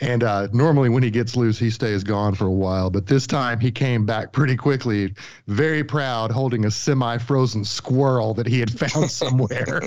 And 0.00 0.22
uh, 0.22 0.48
normally, 0.52 0.88
when 0.88 1.02
he 1.02 1.10
gets 1.10 1.36
loose, 1.36 1.58
he 1.58 1.70
stays 1.70 2.04
gone 2.04 2.34
for 2.34 2.46
a 2.46 2.52
while. 2.52 2.90
But 2.90 3.06
this 3.06 3.26
time, 3.26 3.58
he 3.58 3.70
came 3.70 4.06
back 4.06 4.32
pretty 4.32 4.56
quickly, 4.56 5.14
very 5.46 5.82
proud, 5.82 6.30
holding 6.30 6.64
a 6.66 6.70
semi-frozen 6.70 7.64
squirrel 7.64 8.34
that 8.34 8.46
he 8.46 8.60
had 8.60 8.70
found 8.70 9.10
somewhere, 9.10 9.82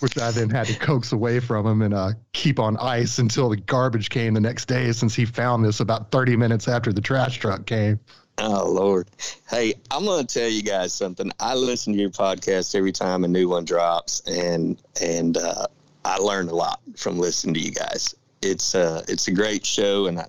which 0.00 0.18
I 0.18 0.30
then 0.30 0.48
had 0.50 0.66
to 0.68 0.78
coax 0.78 1.12
away 1.12 1.40
from 1.40 1.66
him 1.66 1.82
and 1.82 1.92
uh, 1.94 2.10
keep 2.32 2.58
on 2.58 2.76
ice 2.78 3.18
until 3.18 3.48
the 3.50 3.56
garbage 3.56 4.08
came 4.08 4.34
the 4.34 4.40
next 4.40 4.66
day. 4.66 4.92
Since 4.92 5.14
he 5.14 5.24
found 5.26 5.64
this 5.64 5.80
about 5.80 6.10
30 6.10 6.36
minutes 6.36 6.68
after 6.68 6.92
the 6.92 7.00
trash 7.00 7.38
truck 7.38 7.66
came. 7.66 8.00
oh 8.38 8.70
Lord, 8.70 9.08
hey, 9.50 9.74
I'm 9.90 10.04
gonna 10.04 10.24
tell 10.24 10.48
you 10.48 10.62
guys 10.62 10.94
something. 10.94 11.30
I 11.38 11.54
listen 11.54 11.92
to 11.92 11.98
your 11.98 12.10
podcast 12.10 12.74
every 12.74 12.92
time 12.92 13.24
a 13.24 13.28
new 13.28 13.48
one 13.48 13.64
drops, 13.64 14.20
and 14.26 14.80
and 15.00 15.36
uh, 15.36 15.66
I 16.04 16.18
learn 16.18 16.48
a 16.48 16.54
lot 16.54 16.80
from 16.96 17.18
listening 17.18 17.54
to 17.54 17.60
you 17.60 17.72
guys. 17.72 18.14
It's 18.42 18.74
uh, 18.74 19.02
it's 19.08 19.28
a 19.28 19.32
great 19.32 19.64
show, 19.64 20.06
and 20.06 20.20
I 20.20 20.26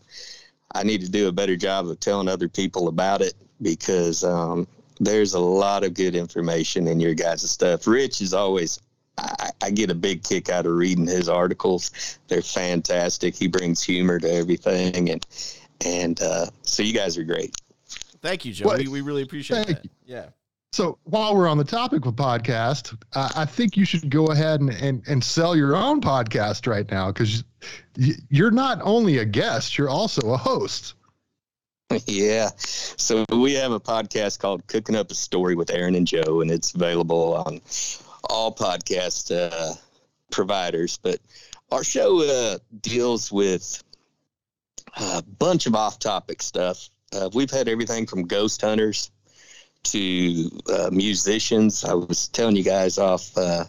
I 0.74 0.84
need 0.84 1.02
to 1.02 1.10
do 1.10 1.28
a 1.28 1.32
better 1.32 1.56
job 1.56 1.88
of 1.88 2.00
telling 2.00 2.28
other 2.28 2.50
people 2.50 2.88
about 2.88 3.22
it 3.22 3.34
because 3.62 4.24
um, 4.24 4.68
there's 5.00 5.34
a 5.34 5.40
lot 5.40 5.84
of 5.84 5.94
good 5.94 6.16
information 6.16 6.88
in 6.88 7.00
your 7.00 7.14
guys' 7.14 7.50
stuff. 7.50 7.88
Rich 7.88 8.22
is 8.22 8.34
always. 8.34 8.80
I, 9.20 9.50
I 9.64 9.72
get 9.72 9.90
a 9.90 9.96
big 9.96 10.24
kick 10.24 10.48
out 10.48 10.68
of 10.68 10.74
reading 10.74 11.08
his 11.08 11.28
articles. 11.28 12.20
They're 12.28 12.44
fantastic. 12.44 13.36
He 13.36 13.48
brings 13.48 13.82
humor 13.82 14.20
to 14.20 14.32
everything, 14.32 15.10
and 15.10 15.26
and 15.84 16.22
uh, 16.22 16.48
so 16.62 16.84
you 16.84 16.94
guys 16.94 17.18
are 17.18 17.24
great. 17.24 17.56
Thank 18.22 18.46
you, 18.46 18.54
Joe. 18.54 18.68
Well, 18.68 18.78
We, 18.78 18.88
we 18.88 19.02
really 19.02 19.24
appreciate 19.24 19.66
thank 19.66 19.82
that. 19.82 19.90
Yeah. 20.06 20.26
So 20.74 21.00
while 21.04 21.36
we're 21.36 21.48
on 21.48 21.58
the 21.58 21.64
topic 21.64 22.06
of 22.06 22.16
podcast, 22.16 22.96
uh, 23.14 23.30
I 23.36 23.46
think 23.46 23.78
you 23.78 23.86
should 23.86 24.10
go 24.10 24.28
ahead 24.28 24.60
and, 24.60 24.70
and, 24.70 25.04
and 25.08 25.24
sell 25.24 25.56
your 25.56 25.76
own 25.76 26.02
podcast 26.02 26.68
right 26.68 26.90
now 26.92 27.12
because 27.12 27.44
you're 27.96 28.52
not 28.52 28.80
only 28.82 29.18
a 29.18 29.26
guest, 29.26 29.78
you're 29.78 29.90
also 29.90 30.34
a 30.34 30.38
host. 30.38 30.94
Yeah. 32.06 32.50
So 32.58 33.24
we 33.32 33.54
have 33.54 33.72
a 33.72 33.80
podcast 33.80 34.40
called 34.40 34.68
Cooking 34.68 34.96
Up 34.96 35.10
a 35.10 35.16
Story 35.16 35.56
with 35.56 35.72
Aaron 35.72 35.96
and 35.96 36.06
Joe, 36.06 36.42
and 36.42 36.52
it's 36.52 36.76
available 36.76 37.36
on 37.36 37.62
all 38.30 38.54
podcast 38.54 39.32
uh, 39.34 39.74
providers. 40.30 41.00
But 41.02 41.20
our 41.72 41.86
show 41.86 42.22
uh, 42.24 42.58
deals 42.82 43.32
with 43.32 43.82
a 44.98 45.22
bunch 45.22 45.66
of 45.66 45.76
off 45.76 45.98
topic 45.98 46.42
stuff. 46.42 46.90
Uh, 47.14 47.30
we've 47.34 47.52
had 47.52 47.70
everything 47.70 48.06
from 48.06 48.24
ghost 48.28 48.60
hunters 48.60 49.10
to 49.92 50.50
uh, 50.74 50.90
musicians. 50.92 51.84
I 51.84 51.94
was 51.94 52.28
telling 52.30 52.56
you 52.56 52.64
guys 52.64 52.98
off 52.98 53.38
uh, 53.38 53.66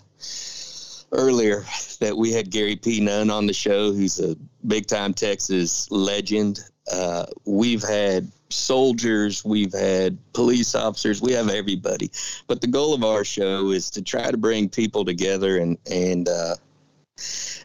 earlier 1.12 1.64
that 2.00 2.16
we 2.16 2.32
had 2.32 2.50
Gary 2.50 2.76
P. 2.76 3.00
Nunn 3.00 3.30
on 3.30 3.46
the 3.46 3.52
show, 3.52 3.92
who's 3.92 4.20
a 4.20 4.36
big 4.66 4.86
time 4.86 5.14
Texas 5.14 5.90
legend. 5.90 6.60
Uh, 6.90 7.26
we've 7.44 7.82
had 7.82 8.30
soldiers, 8.50 9.44
we've 9.44 9.72
had 9.72 10.18
police 10.32 10.74
officers, 10.74 11.20
we 11.20 11.32
have 11.32 11.50
everybody. 11.50 12.10
But 12.46 12.60
the 12.60 12.66
goal 12.66 12.94
of 12.94 13.04
our 13.04 13.24
show 13.24 13.70
is 13.70 13.90
to 13.90 14.02
try 14.02 14.30
to 14.30 14.36
bring 14.36 14.68
people 14.68 15.04
together 15.04 15.58
and 15.58 15.78
and 15.90 16.28
uh, 16.28 16.56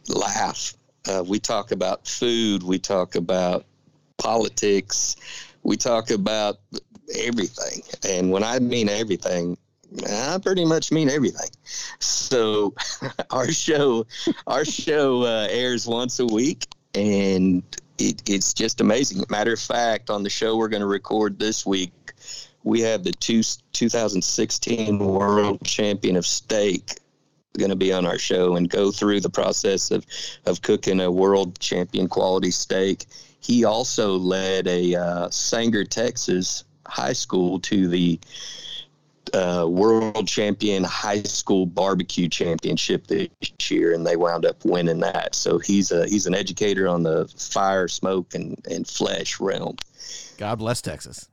laugh. 0.08 0.74
Uh, 1.08 1.22
we 1.26 1.38
talk 1.38 1.70
about 1.70 2.06
food, 2.06 2.62
we 2.62 2.78
talk 2.78 3.14
about 3.14 3.66
politics, 4.16 5.16
we 5.62 5.76
talk 5.76 6.10
about 6.10 6.58
everything. 7.18 7.82
And 8.08 8.30
when 8.30 8.44
I 8.44 8.58
mean 8.58 8.88
everything, 8.88 9.56
I 10.08 10.38
pretty 10.42 10.64
much 10.64 10.90
mean 10.90 11.08
everything. 11.08 11.50
So 12.00 12.74
our 13.30 13.50
show, 13.50 14.06
our 14.46 14.64
show 14.64 15.22
uh, 15.22 15.48
airs 15.50 15.86
once 15.86 16.18
a 16.18 16.26
week, 16.26 16.66
and 16.94 17.62
it, 17.98 18.22
it's 18.28 18.52
just 18.54 18.80
amazing. 18.80 19.24
Matter 19.28 19.52
of 19.52 19.60
fact, 19.60 20.10
on 20.10 20.22
the 20.22 20.30
show 20.30 20.56
we're 20.56 20.68
going 20.68 20.80
to 20.80 20.86
record 20.86 21.38
this 21.38 21.64
week, 21.64 21.92
we 22.64 22.80
have 22.80 23.04
the 23.04 23.12
two, 23.12 23.42
2016 23.72 24.98
World 24.98 25.62
Champion 25.64 26.16
of 26.16 26.26
Steak 26.26 26.98
going 27.58 27.70
to 27.70 27.76
be 27.76 27.92
on 27.92 28.04
our 28.04 28.18
show 28.18 28.56
and 28.56 28.68
go 28.68 28.90
through 28.90 29.20
the 29.20 29.30
process 29.30 29.90
of, 29.90 30.04
of 30.46 30.62
cooking 30.62 31.00
a 31.00 31.10
world 31.10 31.58
champion 31.60 32.08
quality 32.08 32.50
steak. 32.50 33.06
He 33.40 33.64
also 33.64 34.16
led 34.16 34.66
a 34.66 34.94
uh, 34.94 35.30
Sanger, 35.30 35.84
Texas 35.84 36.64
high 36.86 37.12
school 37.12 37.58
to 37.60 37.88
the 37.88 38.18
uh, 39.32 39.66
world 39.68 40.28
champion 40.28 40.84
high 40.84 41.22
school 41.22 41.66
barbecue 41.66 42.28
championship 42.28 43.06
this 43.06 43.28
year, 43.68 43.92
and 43.94 44.06
they 44.06 44.16
wound 44.16 44.44
up 44.44 44.64
winning 44.64 45.00
that. 45.00 45.34
So 45.34 45.58
he's 45.58 45.90
a 45.90 46.06
he's 46.06 46.26
an 46.26 46.34
educator 46.34 46.86
on 46.86 47.02
the 47.02 47.26
fire, 47.36 47.88
smoke, 47.88 48.34
and 48.34 48.56
and 48.70 48.86
flesh 48.86 49.40
realm. 49.40 49.76
God 50.38 50.58
bless 50.58 50.82
Texas. 50.82 51.28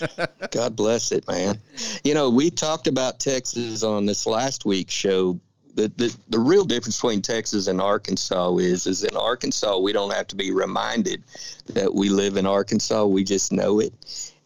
God 0.50 0.76
bless 0.76 1.12
it, 1.12 1.26
man. 1.28 1.60
You 2.04 2.14
know, 2.14 2.30
we 2.30 2.50
talked 2.50 2.86
about 2.86 3.20
Texas 3.20 3.82
on 3.82 4.06
this 4.06 4.26
last 4.26 4.64
week's 4.64 4.94
show. 4.94 5.40
The, 5.74 5.88
the, 5.96 6.16
the 6.30 6.38
real 6.38 6.64
difference 6.64 6.96
between 6.96 7.20
Texas 7.20 7.66
and 7.66 7.80
Arkansas 7.82 8.56
is 8.56 8.86
is 8.86 9.04
in 9.04 9.14
Arkansas 9.14 9.76
we 9.78 9.92
don't 9.92 10.12
have 10.12 10.26
to 10.28 10.36
be 10.36 10.50
reminded 10.50 11.22
that 11.66 11.94
we 11.94 12.08
live 12.08 12.36
in 12.36 12.46
Arkansas. 12.46 13.04
We 13.04 13.24
just 13.24 13.52
know 13.52 13.80
it. 13.80 13.92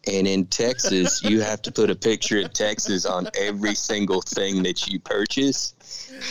And 0.07 0.27
in 0.27 0.47
Texas, 0.47 1.21
you 1.23 1.41
have 1.41 1.61
to 1.63 1.71
put 1.71 1.91
a 1.91 1.95
picture 1.95 2.39
of 2.39 2.53
Texas 2.53 3.05
on 3.05 3.27
every 3.39 3.75
single 3.75 4.21
thing 4.21 4.63
that 4.63 4.87
you 4.87 4.99
purchase, 4.99 5.75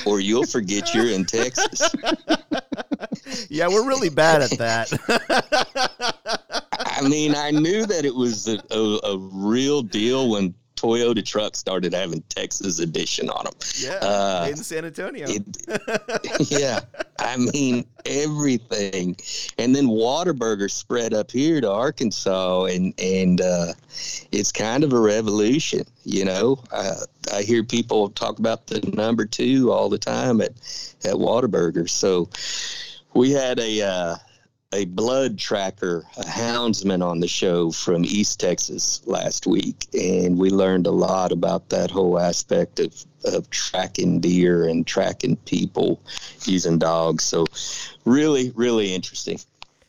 or 0.04 0.18
you'll 0.18 0.46
forget 0.46 0.92
you're 0.92 1.06
in 1.06 1.24
Texas. 1.24 1.94
yeah, 3.48 3.68
we're 3.68 3.86
really 3.86 4.08
bad 4.08 4.42
at 4.42 4.58
that. 4.58 4.92
I 6.72 7.08
mean, 7.08 7.34
I 7.36 7.52
knew 7.52 7.86
that 7.86 8.04
it 8.04 8.14
was 8.14 8.48
a, 8.48 8.60
a, 8.72 9.12
a 9.12 9.18
real 9.18 9.82
deal 9.82 10.28
when 10.30 10.54
Toyota 10.80 11.24
trucks 11.24 11.58
started 11.58 11.92
having 11.92 12.22
Texas 12.30 12.78
edition 12.78 13.28
on 13.28 13.44
them. 13.44 13.52
Yeah, 13.78 13.98
Uh, 14.00 14.46
in 14.50 14.56
San 14.56 14.84
Antonio. 14.86 15.26
It- 15.28 16.50
yeah, 16.50 16.80
I 17.18 17.36
mean 17.36 17.84
everything, 18.06 19.16
and 19.58 19.74
then 19.76 19.86
Whataburger 19.88 20.70
spread 20.70 21.12
up 21.12 21.30
here 21.30 21.60
to 21.60 21.70
Arkansas, 21.70 22.64
and 22.64 22.94
and 22.98 23.40
uh, 23.40 23.72
it's 24.32 24.52
kind 24.52 24.82
of 24.84 24.92
a 24.92 25.00
revolution. 25.00 25.84
You 26.04 26.24
know, 26.24 26.62
uh, 26.72 26.94
I 27.32 27.42
hear 27.42 27.62
people 27.62 28.08
talk 28.10 28.38
about 28.38 28.66
the 28.68 28.80
number 28.94 29.26
two 29.26 29.70
all 29.72 29.88
the 29.90 29.98
time 29.98 30.40
at 30.40 30.52
at 31.04 31.14
Whataburger. 31.14 31.88
So 31.90 32.30
we 33.12 33.30
had 33.32 33.58
a 33.58 33.82
uh, 33.82 34.16
a 34.72 34.84
blood 34.84 35.36
tracker, 35.36 36.04
a 36.16 36.22
houndsman 36.22 37.04
on 37.04 37.18
the 37.18 37.26
show 37.26 37.72
from 37.72 38.04
East 38.04 38.38
Texas 38.38 39.02
last 39.04 39.46
week, 39.46 39.86
and 39.92 40.38
we 40.38 40.48
learned 40.50 40.86
a 40.86 40.92
lot 40.92 41.32
about 41.32 41.68
that 41.70 41.90
whole 41.90 42.20
aspect 42.20 42.78
of, 42.78 43.04
of 43.24 43.50
tracking 43.50 44.20
deer 44.20 44.68
and 44.68 44.86
tracking 44.86 45.34
people 45.38 46.00
using 46.44 46.78
dogs. 46.78 47.24
So, 47.24 47.46
really, 48.04 48.50
really 48.50 48.94
interesting. 48.94 49.40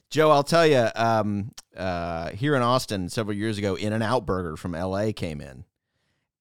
Joe, 0.09 0.31
I'll 0.31 0.43
tell 0.43 0.65
you, 0.65 0.89
um, 0.95 1.51
uh, 1.77 2.31
here 2.31 2.55
in 2.55 2.63
Austin 2.63 3.07
several 3.07 3.38
years 3.38 3.59
ago, 3.59 3.75
In 3.75 3.93
and 3.93 4.03
Out 4.03 4.25
Burger 4.25 4.57
from 4.57 4.71
LA 4.71 5.11
came 5.11 5.41
in, 5.41 5.63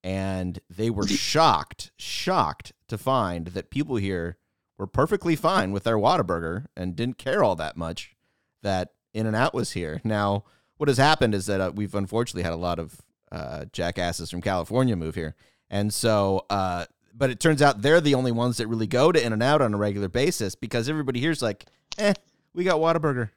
and 0.02 0.58
they 0.70 0.88
were 0.88 1.06
shocked, 1.06 1.90
shocked 1.98 2.72
to 2.88 2.96
find 2.96 3.48
that 3.48 3.68
people 3.68 3.96
here 3.96 4.38
were 4.78 4.86
perfectly 4.86 5.36
fine 5.36 5.72
with 5.72 5.84
their 5.84 5.98
Whataburger 5.98 6.66
and 6.74 6.96
didn't 6.96 7.18
care 7.18 7.44
all 7.44 7.54
that 7.54 7.76
much 7.76 8.16
that 8.62 8.90
In 9.14 9.26
and 9.26 9.36
Out 9.36 9.54
was 9.54 9.72
here. 9.72 10.00
Now, 10.04 10.44
what 10.76 10.88
has 10.88 10.98
happened 10.98 11.34
is 11.34 11.46
that 11.46 11.60
uh, 11.60 11.72
we've 11.74 11.94
unfortunately 11.94 12.42
had 12.42 12.52
a 12.52 12.56
lot 12.56 12.78
of 12.78 13.00
uh, 13.30 13.66
jackasses 13.72 14.30
from 14.30 14.40
California 14.40 14.96
move 14.96 15.14
here, 15.14 15.34
and 15.68 15.92
so. 15.92 16.44
Uh, 16.50 16.86
but 17.12 17.28
it 17.28 17.40
turns 17.40 17.60
out 17.60 17.82
they're 17.82 18.00
the 18.00 18.14
only 18.14 18.30
ones 18.30 18.58
that 18.58 18.68
really 18.68 18.86
go 18.86 19.10
to 19.10 19.22
In 19.22 19.32
and 19.32 19.42
Out 19.42 19.60
on 19.60 19.74
a 19.74 19.76
regular 19.76 20.08
basis 20.08 20.54
because 20.54 20.88
everybody 20.88 21.20
here's 21.20 21.42
like, 21.42 21.66
eh, 21.98 22.14
we 22.54 22.62
got 22.62 22.78
Whataburger. 22.78 23.30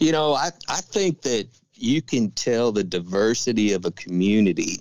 You 0.00 0.10
know, 0.10 0.32
I, 0.32 0.50
I 0.68 0.80
think 0.80 1.20
that 1.22 1.48
you 1.74 2.02
can 2.02 2.30
tell 2.32 2.72
the 2.72 2.84
diversity 2.84 3.72
of 3.72 3.84
a 3.84 3.90
community 3.92 4.80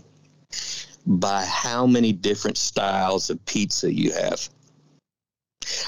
by 1.06 1.46
how 1.46 1.86
many 1.86 2.14
different 2.14 2.58
styles 2.58 3.30
of 3.30 3.44
pizza 3.46 3.94
you 3.94 4.14
have. 4.14 4.48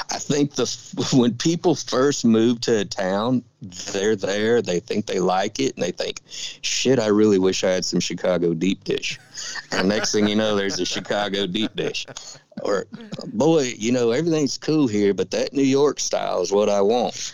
I 0.10 0.20
think 0.20 0.56
the 0.56 0.66
when 1.14 1.36
people 1.36 1.76
first 1.76 2.26
move 2.26 2.62
to 2.62 2.80
a 2.80 2.86
town, 2.86 3.44
they're 3.62 4.16
there, 4.16 4.62
they 4.62 4.80
think 4.80 5.06
they 5.06 5.20
like 5.20 5.60
it, 5.60 5.76
and 5.76 5.84
they 5.84 5.92
think, 5.92 6.22
"Shit, 6.28 7.00
I 7.00 7.08
really 7.08 7.40
wish 7.40 7.64
I 7.64 7.72
had 7.72 7.86
some 7.86 8.00
Chicago 8.00 8.54
deep 8.54 8.84
dish." 8.84 9.20
And 9.72 9.90
next 9.90 10.12
thing 10.12 10.28
you 10.28 10.36
know, 10.36 10.56
there's 10.56 10.80
a 10.80 10.86
Chicago 10.86 11.48
deep 11.48 11.76
dish, 11.76 12.06
or 12.62 12.86
mm. 12.86 13.34
boy, 13.34 13.74
you 13.78 13.92
know 13.92 14.12
everything's 14.12 14.58
cool 14.58 14.88
here, 14.88 15.14
but 15.14 15.32
that 15.32 15.54
New 15.54 15.64
York 15.64 16.00
style 16.00 16.42
is 16.42 16.52
what 16.52 16.70
I 16.70 16.82
want. 16.82 17.34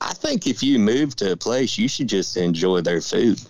I 0.00 0.14
think 0.14 0.46
if 0.46 0.62
you 0.62 0.78
move 0.78 1.14
to 1.16 1.32
a 1.32 1.36
place, 1.36 1.76
you 1.76 1.88
should 1.88 2.08
just 2.08 2.36
enjoy 2.36 2.80
their 2.80 3.00
food. 3.00 3.40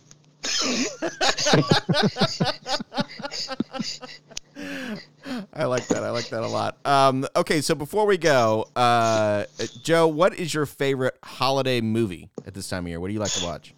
I 5.55 5.65
like 5.65 5.87
that. 5.89 6.03
I 6.03 6.11
like 6.11 6.29
that 6.31 6.43
a 6.43 6.47
lot. 6.49 6.77
Um, 6.85 7.27
okay, 7.37 7.61
so 7.61 7.75
before 7.75 8.07
we 8.07 8.19
go, 8.19 8.67
uh, 8.77 9.45
Joe, 9.83 10.09
what 10.09 10.35
is 10.39 10.53
your 10.53 10.67
favorite 10.67 11.17
holiday 11.23 11.81
movie 11.81 12.31
at 12.47 12.55
this 12.55 12.69
time 12.69 12.85
of 12.85 12.89
year? 12.89 13.01
What 13.01 13.09
do 13.09 13.15
you 13.15 13.21
like 13.21 13.33
to 13.33 13.45
watch? 13.45 13.75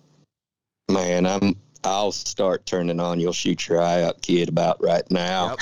Man, 0.91 1.27
I'm. 1.27 1.57
I'll 1.85 2.13
start 2.13 2.65
turning 2.65 3.01
on. 3.01 3.19
You'll 3.19 3.33
shoot 3.33 3.67
your 3.69 3.83
eye 3.83 4.03
Up, 4.03 4.23
kid, 4.23 4.49
about 4.49 4.81
right 4.83 5.03
now, 5.11 5.49
Yep. 5.51 5.59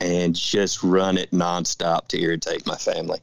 and 0.00 0.34
just 0.34 0.82
run 0.82 1.18
it 1.18 1.30
nonstop 1.30 2.08
to 2.08 2.18
irritate 2.20 2.66
my 2.66 2.76
family. 2.76 3.18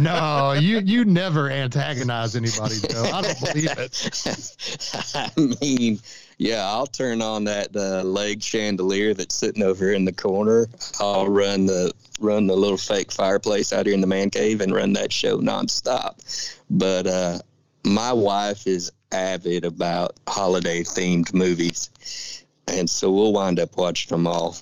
No, 0.00 0.52
you 0.52 0.78
you 0.80 1.04
never 1.04 1.50
antagonize 1.50 2.36
anybody, 2.36 2.76
Joe. 2.90 3.04
I 3.12 3.22
don't 3.22 3.40
believe 3.40 3.70
it. 3.78 5.06
I 5.14 5.30
mean, 5.60 5.98
yeah, 6.38 6.64
I'll 6.66 6.86
turn 6.86 7.22
on 7.22 7.44
that 7.44 7.74
uh, 7.76 8.02
leg 8.02 8.42
chandelier 8.42 9.14
that's 9.14 9.34
sitting 9.34 9.62
over 9.62 9.92
in 9.92 10.04
the 10.04 10.12
corner. 10.12 10.66
I'll 11.00 11.28
run 11.28 11.66
the 11.66 11.92
run 12.20 12.46
the 12.46 12.56
little 12.56 12.76
fake 12.76 13.12
fireplace 13.12 13.72
out 13.72 13.86
here 13.86 13.94
in 13.94 14.00
the 14.00 14.06
man 14.06 14.30
cave 14.30 14.60
and 14.60 14.74
run 14.74 14.92
that 14.94 15.12
show 15.12 15.38
nonstop. 15.38 16.54
But 16.70 17.06
uh, 17.06 17.38
my 17.84 18.12
wife 18.12 18.66
is 18.66 18.90
avid 19.12 19.64
about 19.64 20.16
holiday 20.26 20.82
themed 20.82 21.34
movies, 21.34 22.44
and 22.66 22.88
so 22.88 23.10
we'll 23.10 23.32
wind 23.32 23.60
up 23.60 23.76
watching 23.76 24.16
them 24.16 24.26
all. 24.26 24.56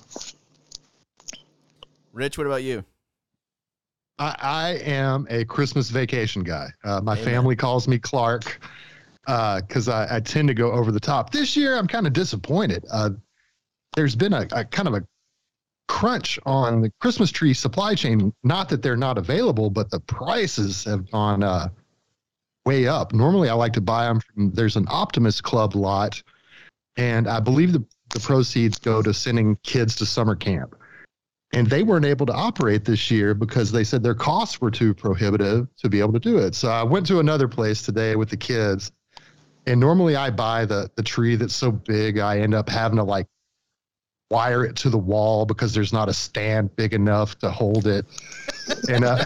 Rich, 2.13 2.37
what 2.37 2.47
about 2.47 2.63
you? 2.63 2.83
I, 4.19 4.35
I 4.41 4.69
am 4.83 5.27
a 5.29 5.45
Christmas 5.45 5.89
vacation 5.89 6.43
guy. 6.43 6.69
Uh, 6.83 7.01
my 7.01 7.13
Amen. 7.13 7.25
family 7.25 7.55
calls 7.55 7.87
me 7.87 7.97
Clark 7.97 8.61
because 9.25 9.87
I, 9.87 10.17
I 10.17 10.19
tend 10.19 10.47
to 10.47 10.53
go 10.53 10.71
over 10.71 10.91
the 10.91 10.99
top. 10.99 11.31
This 11.31 11.55
year, 11.55 11.77
I'm 11.77 11.87
kind 11.87 12.07
of 12.07 12.13
disappointed. 12.13 12.85
Uh, 12.91 13.11
there's 13.95 14.15
been 14.15 14.33
a, 14.33 14.47
a 14.51 14.65
kind 14.65 14.87
of 14.87 14.93
a 14.93 15.03
crunch 15.87 16.39
on 16.45 16.81
the 16.81 16.91
Christmas 16.99 17.31
tree 17.31 17.53
supply 17.53 17.95
chain. 17.95 18.33
Not 18.43 18.69
that 18.69 18.81
they're 18.81 18.97
not 18.97 19.17
available, 19.17 19.69
but 19.69 19.89
the 19.89 19.99
prices 19.99 20.83
have 20.85 21.09
gone 21.11 21.43
uh, 21.43 21.69
way 22.65 22.87
up. 22.87 23.13
Normally, 23.13 23.49
I 23.49 23.53
like 23.53 23.73
to 23.73 23.81
buy 23.81 24.05
them 24.05 24.19
from. 24.19 24.51
There's 24.51 24.75
an 24.75 24.87
Optimist 24.89 25.43
Club 25.43 25.75
lot, 25.75 26.21
and 26.97 27.27
I 27.27 27.39
believe 27.39 27.73
the 27.73 27.83
the 28.13 28.19
proceeds 28.19 28.77
go 28.77 29.01
to 29.01 29.13
sending 29.13 29.57
kids 29.63 29.95
to 29.95 30.05
summer 30.05 30.35
camp 30.35 30.75
and 31.53 31.67
they 31.67 31.83
weren't 31.83 32.05
able 32.05 32.25
to 32.25 32.33
operate 32.33 32.85
this 32.85 33.11
year 33.11 33.33
because 33.33 33.71
they 33.71 33.83
said 33.83 34.03
their 34.03 34.15
costs 34.15 34.61
were 34.61 34.71
too 34.71 34.93
prohibitive 34.93 35.67
to 35.77 35.89
be 35.89 35.99
able 35.99 36.13
to 36.13 36.19
do 36.19 36.37
it. 36.37 36.55
So 36.55 36.69
I 36.69 36.83
went 36.83 37.05
to 37.07 37.19
another 37.19 37.47
place 37.47 37.81
today 37.81 38.15
with 38.15 38.29
the 38.29 38.37
kids, 38.37 38.91
and 39.67 39.79
normally 39.79 40.15
I 40.15 40.29
buy 40.29 40.65
the 40.65 40.89
the 40.95 41.03
tree 41.03 41.35
that's 41.35 41.55
so 41.55 41.71
big 41.71 42.19
I 42.19 42.39
end 42.39 42.53
up 42.53 42.69
having 42.69 42.97
to 42.97 43.03
like 43.03 43.27
wire 44.29 44.63
it 44.63 44.77
to 44.77 44.89
the 44.89 44.97
wall 44.97 45.45
because 45.45 45.73
there's 45.73 45.91
not 45.91 46.07
a 46.07 46.13
stand 46.13 46.73
big 46.77 46.93
enough 46.93 47.37
to 47.39 47.51
hold 47.51 47.85
it. 47.85 48.05
And 48.89 49.03
uh, 49.03 49.25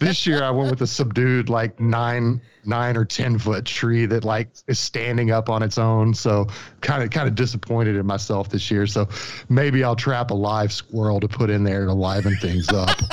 this 0.00 0.26
year 0.26 0.42
I 0.42 0.50
went 0.50 0.70
with 0.70 0.80
a 0.80 0.86
subdued 0.86 1.48
like 1.50 1.78
nine 1.78 2.40
nine 2.64 2.96
or 2.96 3.04
ten 3.04 3.38
foot 3.38 3.66
tree 3.66 4.06
that 4.06 4.24
like 4.24 4.48
is 4.66 4.78
standing 4.78 5.30
up 5.30 5.48
on 5.48 5.62
its 5.62 5.78
own. 5.78 6.14
So 6.14 6.46
kind 6.80 7.02
of 7.02 7.10
kind 7.10 7.28
of 7.28 7.34
disappointed 7.34 7.96
in 7.96 8.06
myself 8.06 8.48
this 8.48 8.70
year. 8.70 8.86
So 8.86 9.08
maybe 9.48 9.84
I'll 9.84 9.94
trap 9.94 10.30
a 10.30 10.34
live 10.34 10.72
squirrel 10.72 11.20
to 11.20 11.28
put 11.28 11.50
in 11.50 11.62
there 11.62 11.84
to 11.84 11.92
liven 11.92 12.34
things 12.36 12.68
up. 12.70 12.98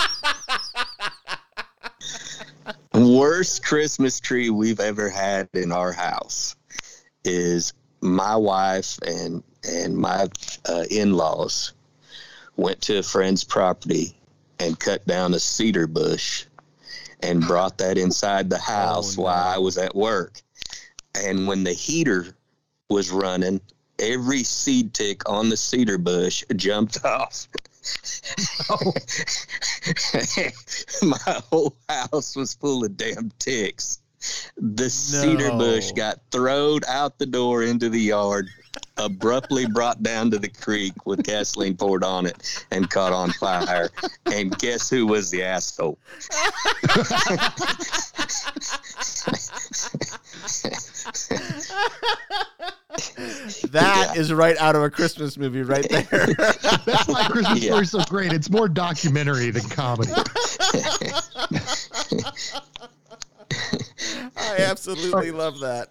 Worst 2.94 3.64
Christmas 3.64 4.20
tree 4.20 4.50
we've 4.50 4.80
ever 4.80 5.10
had 5.10 5.50
in 5.54 5.72
our 5.72 5.92
house 5.92 6.56
is 7.24 7.74
my 8.02 8.36
wife 8.36 8.98
and 9.06 9.44
and 9.64 9.96
my 9.98 10.28
uh, 10.70 10.86
in-laws 10.90 11.74
went 12.56 12.82
to 12.82 13.00
a 13.00 13.04
friend's 13.04 13.44
property 13.44 14.16
and 14.60 14.80
cut 14.80 15.06
down 15.06 15.34
a 15.34 15.40
cedar 15.40 15.86
bush 15.86 16.47
and 17.22 17.42
brought 17.46 17.78
that 17.80 17.98
inside 17.98 18.50
the 18.50 18.58
house 18.60 19.18
Oh, 19.18 19.22
no. 19.22 19.26
while 19.26 19.54
I 19.56 19.58
was 19.58 19.78
at 19.78 19.96
work. 19.96 20.42
And 21.16 21.48
when 21.48 21.64
the 21.64 21.74
heater 21.74 22.36
was 22.90 23.10
running, 23.12 23.60
every 24.00 24.44
seed 24.44 24.94
tick 24.94 25.28
on 25.28 25.50
the 25.50 25.58
cedar 25.58 25.98
bush 25.98 26.44
jumped 26.56 27.04
off. 27.06 27.48
My 31.02 31.42
whole 31.50 31.76
house 31.90 32.36
was 32.36 32.54
full 32.54 32.86
of 32.86 32.96
damn 32.98 33.32
ticks. 33.40 34.00
The 34.58 34.90
cedar 34.90 35.52
bush 35.52 35.92
got 35.94 36.20
thrown 36.32 36.82
out 36.88 37.18
the 37.18 37.26
door 37.26 37.64
into 37.64 37.90
the 37.90 38.00
yard, 38.00 38.50
abruptly 38.98 39.66
brought 39.68 40.02
down 40.04 40.32
to 40.32 40.40
the 40.40 40.50
creek 40.50 41.06
with 41.06 41.24
gasoline 41.24 41.76
poured 41.76 42.04
on 42.04 42.26
it 42.26 42.66
and 42.72 42.90
caught 42.90 43.14
on 43.14 43.32
fire. 43.34 43.90
And 44.26 44.58
guess 44.60 44.90
who 44.90 45.06
was 45.08 45.32
the 45.32 45.44
asshole? 45.44 45.98
That 53.72 54.14
is 54.18 54.32
right 54.34 54.58
out 54.58 54.76
of 54.76 54.84
a 54.84 54.90
Christmas 54.90 55.38
movie, 55.38 55.62
right 55.62 55.88
there. 55.90 56.28
That's 56.86 57.08
why 57.08 57.28
Christmas 57.30 57.64
Yeah. 57.64 57.72
story's 57.72 57.92
so 57.92 58.04
great. 58.06 58.34
It's 58.34 58.50
more 58.50 58.68
documentary 58.68 59.52
than 59.52 59.64
comedy. 59.70 60.12
I 64.38 64.58
absolutely 64.60 65.32
love 65.32 65.60
that. 65.60 65.90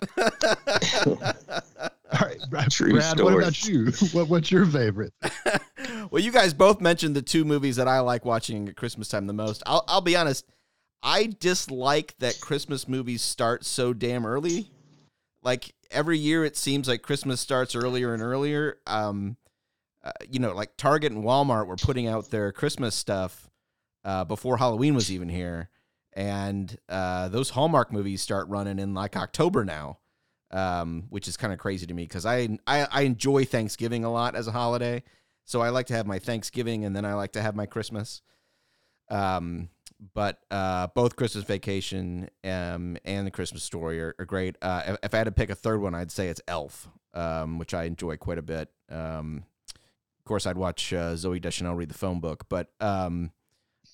All 2.13 2.27
right, 2.27 2.39
Brad, 2.51 2.71
True 2.71 2.93
Brad 2.93 3.21
what 3.21 3.35
about 3.35 3.67
you? 3.67 3.93
What, 4.13 4.29
what's 4.29 4.51
your 4.51 4.67
favorite? 4.67 5.13
well, 6.11 6.23
you 6.23 6.31
guys 6.31 6.55
both 6.55 6.81
mentioned 6.81 7.17
the 7.17 7.23
two 7.23 7.45
movies 7.45 7.77
that 7.77 7.89
I 7.89 8.01
like 8.01 8.25
watching 8.25 8.69
at 8.69 8.77
Christmas 8.77 9.09
time 9.09 9.27
the 9.27 9.33
most. 9.33 9.63
I'll, 9.67 9.85
I'll 9.89 10.01
be 10.01 10.17
honest. 10.17 10.47
I 11.03 11.35
dislike 11.41 12.15
that 12.19 12.41
Christmas 12.41 12.89
movies 12.89 13.23
start 13.23 13.65
so 13.65 13.93
damn 13.93 14.25
early. 14.27 14.71
like 15.43 15.75
every 15.91 16.19
year 16.19 16.45
it 16.45 16.57
seems 16.57 16.89
like 16.89 17.03
Christmas 17.03 17.41
starts 17.41 17.75
earlier 17.75 18.15
and 18.15 18.23
earlier. 18.23 18.79
Um, 18.87 19.37
uh, 20.03 20.13
you 20.31 20.39
know, 20.39 20.55
like 20.55 20.77
Target 20.77 21.13
and 21.13 21.25
Walmart 21.25 21.67
were 21.67 21.77
putting 21.77 22.07
out 22.07 22.31
their 22.31 22.53
Christmas 22.53 22.95
stuff 22.95 23.49
uh, 24.05 24.25
before 24.25 24.57
Halloween 24.57 24.95
was 24.95 25.11
even 25.11 25.29
here, 25.29 25.69
and 26.13 26.79
uh, 26.89 27.29
those 27.29 27.51
Hallmark 27.51 27.93
movies 27.93 28.23
start 28.23 28.49
running 28.49 28.79
in 28.79 28.95
like 28.95 29.17
October 29.17 29.65
now, 29.65 29.99
um, 30.51 31.05
which 31.11 31.29
is 31.29 31.37
kind 31.37 31.53
of 31.53 31.59
crazy 31.59 31.87
to 31.87 31.95
me 31.95 32.05
because 32.05 32.27
I, 32.27 32.59
I 32.67 32.87
I 32.91 33.01
enjoy 33.03 33.45
Thanksgiving 33.45 34.05
a 34.05 34.13
lot 34.13 34.35
as 34.35 34.47
a 34.47 34.53
holiday, 34.53 35.03
so 35.45 35.61
I 35.61 35.71
like 35.71 35.87
to 35.87 35.95
have 35.95 36.07
my 36.07 36.19
Thanksgiving 36.19 36.85
and 36.85 36.95
then 36.95 37.05
I 37.05 37.15
like 37.15 37.33
to 37.33 37.43
have 37.43 37.55
my 37.55 37.67
Christmas. 37.67 38.23
Um, 39.09 39.71
but 40.15 40.41
uh, 40.51 40.89
both 40.89 41.17
Christmas 41.17 41.45
Vacation 41.45 42.29
um, 42.45 42.99
and 43.05 43.27
the 43.27 43.31
Christmas 43.31 43.63
Story 43.63 44.01
are, 44.01 44.15
are 44.19 44.25
great. 44.25 44.57
Uh, 44.61 44.83
if, 44.87 44.97
if 45.05 45.15
I 45.15 45.19
had 45.19 45.25
to 45.25 45.33
pick 45.33 45.51
a 45.51 45.55
third 45.55 45.81
one, 45.81 45.95
I'd 45.95 46.11
say 46.11 46.29
it's 46.29 46.41
Elf, 46.47 46.89
um, 47.15 47.59
which 47.59 47.73
I 47.73 47.85
enjoy 47.85 48.17
quite 48.17 48.39
a 48.39 48.43
bit. 48.43 48.69
Um, 48.91 49.45
of 50.19 50.25
course, 50.25 50.47
I'd 50.47 50.59
watch 50.59 50.93
uh, 50.93 51.15
Zooey 51.15 51.41
Deschanel 51.41 51.77
read 51.77 51.89
the 51.89 51.95
phone 51.95 52.21
book, 52.21 52.47
but 52.49 52.73
um, 52.81 53.31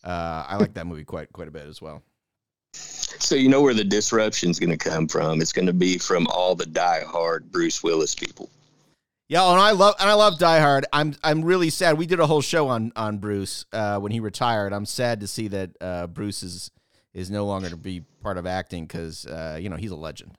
uh, 0.02 0.44
I 0.48 0.56
like 0.56 0.74
that 0.74 0.86
movie 0.86 1.04
quite 1.04 1.32
quite 1.32 1.48
a 1.48 1.52
bit 1.52 1.66
as 1.66 1.80
well. 1.80 2.02
So 2.74 3.35
you 3.35 3.48
know 3.48 3.62
where 3.62 3.74
the 3.74 3.85
disruption's 3.85 4.58
going 4.58 4.76
to 4.76 4.76
come 4.76 5.08
from? 5.08 5.40
It's 5.40 5.52
going 5.52 5.66
to 5.66 5.72
be 5.72 5.98
from 5.98 6.26
all 6.28 6.54
the 6.54 6.66
die-hard 6.66 7.52
Bruce 7.52 7.82
Willis 7.82 8.14
people. 8.14 8.50
Yeah, 9.28 9.50
and 9.50 9.61
I 9.61 9.70
love 9.70 9.94
and 9.98 10.11
I 10.11 10.12
love 10.12 10.38
Die 10.38 10.61
Hard. 10.61 10.85
I'm 10.92 11.14
I'm 11.24 11.42
really 11.42 11.70
sad. 11.70 11.96
We 11.96 12.04
did 12.04 12.20
a 12.20 12.26
whole 12.26 12.42
show 12.42 12.68
on 12.68 12.92
on 12.96 13.16
Bruce 13.16 13.64
uh, 13.72 13.98
when 13.98 14.12
he 14.12 14.20
retired. 14.20 14.74
I'm 14.74 14.85
sad 14.85 15.20
to 15.20 15.26
see 15.26 15.48
that 15.48 15.70
uh, 15.80 16.06
Bruce 16.08 16.42
is 16.42 16.70
is 17.14 17.30
no 17.30 17.46
longer 17.46 17.70
to 17.70 17.76
be 17.78 18.02
part 18.22 18.37
of 18.37 18.44
acting 18.44 18.85
because 18.85 19.24
uh, 19.24 19.58
you 19.58 19.70
know 19.70 19.76
he's 19.76 19.90
a 19.90 19.96
legend. 19.96 20.37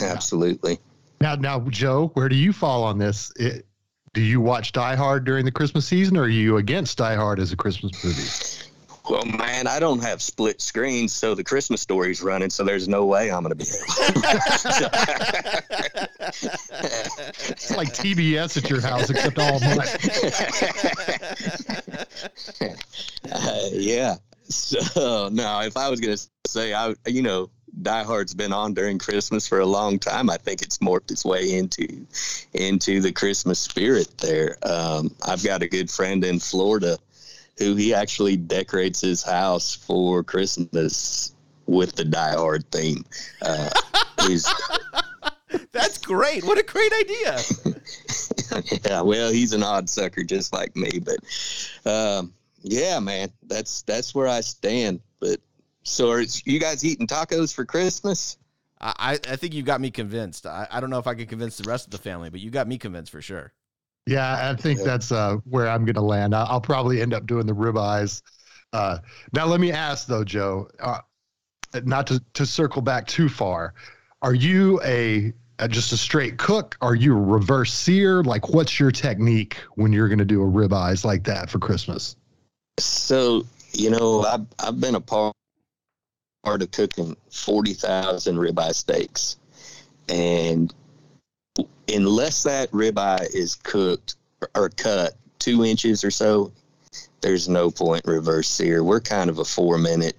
Absolutely. 0.00 0.80
Now, 1.20 1.36
now, 1.36 1.60
Joe, 1.68 2.10
where 2.14 2.28
do 2.28 2.34
you 2.34 2.52
fall 2.52 2.82
on 2.82 2.98
this? 2.98 3.32
It, 3.36 3.66
do 4.14 4.20
you 4.20 4.40
watch 4.40 4.72
Die 4.72 4.96
Hard 4.96 5.24
during 5.24 5.44
the 5.44 5.52
Christmas 5.52 5.86
season, 5.86 6.16
or 6.16 6.22
are 6.22 6.28
you 6.28 6.56
against 6.56 6.98
Die 6.98 7.14
Hard 7.14 7.38
as 7.38 7.52
a 7.52 7.56
Christmas 7.56 7.92
movie? 8.02 8.57
Well, 9.08 9.24
man, 9.24 9.66
I 9.66 9.78
don't 9.78 10.00
have 10.00 10.20
split 10.20 10.60
screens, 10.60 11.14
so 11.14 11.34
the 11.34 11.44
Christmas 11.44 11.80
story's 11.80 12.22
running, 12.22 12.50
so 12.50 12.62
there's 12.64 12.88
no 12.88 13.06
way 13.06 13.30
I'm 13.30 13.42
going 13.42 13.56
to 13.56 13.64
be 13.64 13.64
able 13.64 13.78
It's 17.48 17.76
like 17.76 17.88
TBS 17.94 18.56
at 18.58 18.68
your 18.68 18.80
house, 18.80 19.08
except 19.08 19.38
all 19.38 19.60
night. 19.60 19.96
uh, 23.32 23.60
yeah. 23.72 24.16
So, 24.48 25.28
no, 25.32 25.60
if 25.60 25.76
I 25.76 25.88
was 25.88 26.00
going 26.00 26.16
to 26.16 26.28
say, 26.46 26.74
I, 26.74 26.94
you 27.06 27.22
know, 27.22 27.50
Die 27.82 28.02
Hard's 28.02 28.34
been 28.34 28.52
on 28.52 28.74
during 28.74 28.98
Christmas 28.98 29.46
for 29.46 29.60
a 29.60 29.66
long 29.66 29.98
time. 29.98 30.30
I 30.30 30.36
think 30.36 30.62
it's 30.62 30.78
morphed 30.78 31.10
its 31.10 31.24
way 31.24 31.56
into 31.56 32.06
into 32.52 33.00
the 33.00 33.12
Christmas 33.12 33.58
spirit 33.58 34.08
there. 34.18 34.56
Um, 34.62 35.14
I've 35.26 35.44
got 35.44 35.62
a 35.62 35.68
good 35.68 35.90
friend 35.90 36.24
in 36.24 36.40
Florida 36.40 36.98
who 37.58 37.74
he 37.74 37.92
actually 37.92 38.36
decorates 38.36 39.00
his 39.00 39.22
house 39.22 39.74
for 39.74 40.22
Christmas 40.22 41.34
with 41.66 41.94
the 41.96 42.04
Die 42.04 42.34
Hard 42.34 42.70
theme. 42.70 43.04
Uh, 43.42 43.68
That's 45.72 45.98
great. 45.98 46.44
What 46.44 46.58
a 46.58 46.62
great 46.62 46.92
idea. 46.92 47.38
yeah, 48.86 49.00
well, 49.00 49.30
he's 49.30 49.52
an 49.52 49.62
odd 49.62 49.88
sucker 49.88 50.22
just 50.22 50.52
like 50.52 50.76
me, 50.76 50.90
but 50.98 51.90
um, 51.90 52.34
yeah, 52.62 52.98
man, 53.00 53.30
that's 53.44 53.82
that's 53.82 54.14
where 54.14 54.28
I 54.28 54.40
stand. 54.40 55.00
But 55.20 55.40
so, 55.84 56.10
are 56.10 56.22
you 56.44 56.60
guys 56.60 56.84
eating 56.84 57.06
tacos 57.06 57.54
for 57.54 57.64
Christmas? 57.64 58.36
I, 58.80 59.18
I 59.28 59.36
think 59.36 59.54
you 59.54 59.62
got 59.62 59.80
me 59.80 59.90
convinced. 59.90 60.46
I, 60.46 60.68
I 60.70 60.80
don't 60.80 60.90
know 60.90 60.98
if 60.98 61.06
I 61.08 61.14
could 61.14 61.28
convince 61.28 61.56
the 61.56 61.68
rest 61.68 61.86
of 61.86 61.90
the 61.90 61.98
family, 61.98 62.30
but 62.30 62.40
you 62.40 62.50
got 62.50 62.68
me 62.68 62.78
convinced 62.78 63.10
for 63.10 63.20
sure. 63.20 63.52
Yeah, 64.08 64.50
I 64.50 64.54
think 64.54 64.80
that's 64.80 65.12
uh, 65.12 65.36
where 65.44 65.68
I'm 65.68 65.84
going 65.84 65.94
to 65.96 66.00
land. 66.00 66.34
I'll, 66.34 66.62
probably 66.62 67.02
end 67.02 67.12
up 67.12 67.26
doing 67.26 67.44
the 67.44 67.52
ribeyes. 67.52 68.22
Uh, 68.72 68.98
now, 69.34 69.44
let 69.44 69.60
me 69.60 69.70
ask 69.70 70.06
though, 70.06 70.24
Joe, 70.24 70.66
uh, 70.80 71.00
not 71.84 72.06
to, 72.06 72.22
to 72.32 72.46
circle 72.46 72.80
back 72.80 73.06
too 73.06 73.28
far. 73.28 73.74
Are 74.22 74.32
you 74.32 74.80
a, 74.82 75.34
a 75.58 75.68
just 75.68 75.92
a 75.92 75.98
straight 75.98 76.38
cook? 76.38 76.74
Are 76.80 76.94
you 76.94 77.18
a 77.18 77.20
reverse 77.20 77.74
sear? 77.74 78.22
Like, 78.22 78.48
what's 78.48 78.80
your 78.80 78.90
technique 78.90 79.58
when 79.74 79.92
you're 79.92 80.08
going 80.08 80.18
to 80.20 80.24
do 80.24 80.42
a 80.42 80.46
ribeyes 80.46 81.04
like 81.04 81.24
that 81.24 81.50
for 81.50 81.58
Christmas? 81.58 82.16
So, 82.78 83.44
you 83.74 83.90
know, 83.90 84.22
I've, 84.22 84.46
I've 84.58 84.80
been 84.80 84.94
a 84.94 85.02
part 85.02 85.34
of 86.46 86.70
cooking 86.70 87.14
40,000 87.30 88.36
ribeye 88.36 88.74
steaks. 88.74 89.36
And 90.08 90.72
unless 91.88 92.42
that 92.42 92.70
ribeye 92.70 93.34
is 93.34 93.54
cooked 93.54 94.16
or 94.54 94.68
cut 94.70 95.14
two 95.38 95.64
inches 95.64 96.04
or 96.04 96.10
so, 96.10 96.52
there's 97.20 97.48
no 97.48 97.70
point 97.70 98.04
reverse 98.06 98.48
sear. 98.48 98.84
We're 98.84 99.00
kind 99.00 99.30
of 99.30 99.38
a 99.38 99.44
four 99.44 99.78
minute 99.78 100.16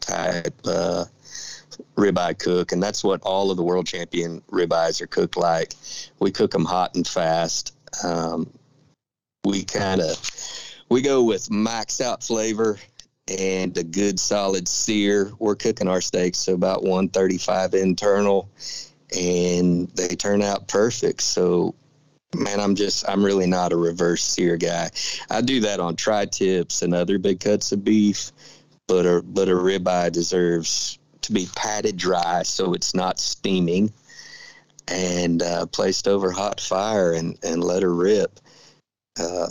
type 0.00 0.54
uh, 0.64 1.04
ribeye 1.96 2.38
cook, 2.38 2.72
and 2.72 2.82
that's 2.82 3.04
what 3.04 3.20
all 3.22 3.50
of 3.50 3.56
the 3.56 3.62
world 3.62 3.86
champion 3.86 4.42
ribeyes 4.50 5.00
are 5.00 5.06
cooked 5.06 5.36
like. 5.36 5.74
We 6.18 6.30
cook 6.30 6.50
them 6.50 6.64
hot 6.64 6.94
and 6.94 7.06
fast. 7.06 7.74
Um, 8.04 8.50
we 9.44 9.64
kind 9.64 10.00
of 10.00 10.16
we 10.88 11.02
go 11.02 11.22
with 11.22 11.50
max 11.50 12.00
out 12.00 12.22
flavor 12.22 12.78
and 13.28 13.76
a 13.76 13.84
good 13.84 14.18
solid 14.18 14.66
sear. 14.68 15.32
We're 15.38 15.54
cooking 15.54 15.88
our 15.88 16.00
steaks 16.00 16.38
so 16.38 16.54
about 16.54 16.82
135 16.82 17.74
internal 17.74 18.48
and 19.16 19.88
they 19.90 20.08
turn 20.08 20.42
out 20.42 20.68
perfect. 20.68 21.22
So, 21.22 21.74
man, 22.34 22.60
I'm 22.60 22.74
just, 22.74 23.08
I'm 23.08 23.24
really 23.24 23.46
not 23.46 23.72
a 23.72 23.76
reverse 23.76 24.22
sear 24.22 24.56
guy. 24.56 24.90
I 25.30 25.40
do 25.40 25.60
that 25.60 25.80
on 25.80 25.96
tri 25.96 26.26
tips 26.26 26.82
and 26.82 26.94
other 26.94 27.18
big 27.18 27.40
cuts 27.40 27.72
of 27.72 27.84
beef, 27.84 28.32
but 28.86 29.06
a, 29.06 29.22
but 29.22 29.48
a 29.48 29.52
ribeye 29.52 30.12
deserves 30.12 30.98
to 31.22 31.32
be 31.32 31.48
patted 31.54 31.96
dry 31.96 32.42
so 32.42 32.72
it's 32.72 32.94
not 32.94 33.18
steaming 33.18 33.92
and 34.88 35.42
uh, 35.42 35.66
placed 35.66 36.08
over 36.08 36.30
hot 36.30 36.60
fire 36.60 37.12
and, 37.12 37.38
and 37.42 37.62
let 37.62 37.82
her 37.82 37.94
rip. 37.94 38.40
Uh, 39.18 39.48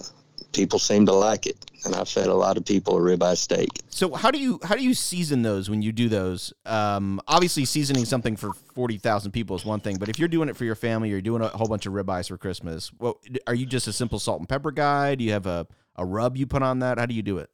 people 0.52 0.80
seem 0.80 1.06
to 1.06 1.14
like 1.14 1.46
it 1.46 1.70
and 1.86 1.96
I've 1.96 2.10
fed 2.10 2.28
a 2.28 2.34
lot 2.34 2.58
of 2.58 2.66
people 2.66 2.98
a 2.98 3.00
ribeye 3.00 3.38
steak. 3.38 3.70
So 3.90 4.14
how 4.14 4.32
do 4.32 4.40
you 4.40 4.60
how 4.64 4.76
do 4.76 4.84
you 4.84 4.94
season 4.94 5.42
those 5.42 5.70
when 5.70 5.82
you 5.82 5.92
do 5.92 6.10
those? 6.10 6.54
Um, 6.66 7.22
obviously, 7.28 7.66
seasoning 7.66 8.06
something 8.06 8.36
for 8.36 8.54
forty 8.76 8.98
thousand 8.98 9.32
people 9.32 9.56
is 9.56 9.66
one 9.66 9.80
thing, 9.80 9.98
but 9.98 10.10
if 10.10 10.20
you're 10.20 10.28
doing 10.28 10.50
it 10.50 10.58
for 10.58 10.66
your 10.66 10.76
family, 10.76 11.10
or 11.10 11.14
you're 11.14 11.22
doing 11.22 11.42
a 11.42 11.50
whole 11.50 11.68
bunch 11.68 11.86
of 11.86 11.94
ribeyes 11.94 12.28
for 12.28 12.38
Christmas. 12.38 12.92
Well, 13.00 13.20
are 13.48 13.56
you 13.56 13.66
just 13.66 13.88
a 13.88 13.94
simple 13.94 14.20
salt 14.20 14.40
and 14.40 14.50
pepper 14.50 14.72
guy? 14.72 15.16
Do 15.16 15.24
you 15.24 15.32
have 15.32 15.46
a 15.46 15.68
a 15.96 16.06
rub 16.06 16.38
you 16.38 16.48
put 16.48 16.64
on 16.64 16.80
that? 16.80 16.98
How 16.98 17.06
do 17.06 17.14
you 17.14 17.22
do 17.22 17.38
it? 17.38 17.50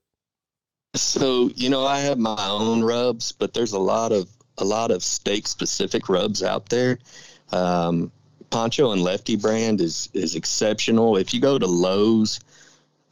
So 0.95 1.49
you 1.55 1.69
know, 1.69 1.86
I 1.86 1.99
have 1.99 2.17
my 2.17 2.47
own 2.47 2.84
rubs, 2.84 3.31
but 3.31 3.53
there's 3.53 3.73
a 3.73 3.79
lot 3.79 4.12
of 4.12 4.29
a 4.58 4.65
lot 4.65 4.91
of 4.91 5.03
steak 5.03 5.47
specific 5.47 6.10
rubs 6.10 6.41
out 6.41 6.69
there. 6.69 6.99
Um, 7.51 8.12
Pancho 8.49 8.91
and 8.91 9.01
Lefty 9.01 9.36
brand 9.36 9.81
is 9.81 10.10
is 10.13 10.36
exceptional. 10.36 11.17
If 11.17 11.34
you 11.34 11.41
go 11.41 11.60
to 11.60 11.67
Lowe's 11.67 12.39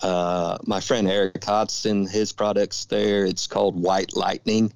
uh, 0.02 0.58
my 0.66 0.80
friend 0.80 1.10
Eric 1.10 1.44
Hodson, 1.44 2.08
his 2.08 2.32
products 2.32 2.86
there, 2.86 3.26
it's 3.26 3.48
called 3.48 3.82
White 3.82 4.16
Lightning. 4.16 4.74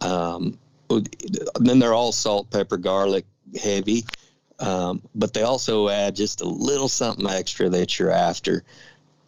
Um, 0.00 0.58
then 1.60 1.78
they're 1.78 1.94
all 1.94 2.12
salt, 2.12 2.50
pepper, 2.50 2.76
garlic 2.76 3.26
heavy, 3.60 4.04
um, 4.58 5.02
but 5.14 5.34
they 5.34 5.42
also 5.42 5.88
add 5.88 6.16
just 6.16 6.40
a 6.40 6.48
little 6.48 6.88
something 6.88 7.28
extra 7.28 7.68
that 7.68 7.98
you're 7.98 8.10
after. 8.10 8.64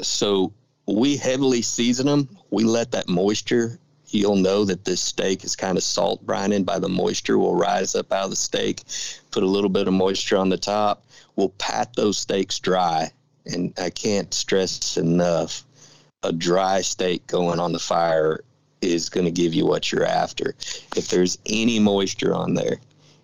So 0.00 0.52
we 0.86 1.16
heavily 1.16 1.62
season 1.62 2.06
them. 2.06 2.28
We 2.50 2.64
let 2.64 2.90
that 2.92 3.08
moisture. 3.08 3.78
You'll 4.10 4.36
know 4.36 4.64
that 4.64 4.84
this 4.84 5.02
steak 5.02 5.44
is 5.44 5.54
kind 5.54 5.76
of 5.76 5.84
salt 5.84 6.24
brining 6.24 6.64
by 6.64 6.78
the 6.78 6.88
moisture 6.88 7.38
will 7.38 7.54
rise 7.54 7.94
up 7.94 8.12
out 8.12 8.24
of 8.24 8.30
the 8.30 8.36
steak. 8.36 8.82
Put 9.30 9.42
a 9.42 9.46
little 9.46 9.68
bit 9.68 9.86
of 9.86 9.94
moisture 9.94 10.38
on 10.38 10.48
the 10.48 10.56
top. 10.56 11.04
We'll 11.36 11.50
pat 11.50 11.94
those 11.94 12.16
steaks 12.16 12.58
dry 12.58 13.12
and 13.48 13.72
I 13.78 13.90
can't 13.90 14.32
stress 14.32 14.96
enough 14.96 15.64
a 16.22 16.32
dry 16.32 16.80
steak 16.80 17.26
going 17.26 17.60
on 17.60 17.72
the 17.72 17.78
fire 17.78 18.40
is 18.80 19.08
going 19.08 19.24
to 19.24 19.30
give 19.32 19.54
you 19.54 19.66
what 19.66 19.90
you're 19.90 20.04
after. 20.04 20.54
If 20.96 21.08
there's 21.08 21.38
any 21.46 21.78
moisture 21.78 22.34
on 22.34 22.54
there, 22.54 22.78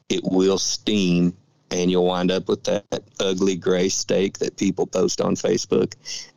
it 0.08 0.22
will 0.24 0.58
steam 0.58 1.36
and 1.70 1.90
you'll 1.90 2.06
wind 2.06 2.30
up 2.30 2.48
with 2.48 2.64
that 2.64 3.02
ugly 3.20 3.56
gray 3.56 3.88
steak 3.88 4.38
that 4.38 4.56
people 4.56 4.86
post 4.86 5.20
on 5.20 5.34
Facebook. 5.34 5.94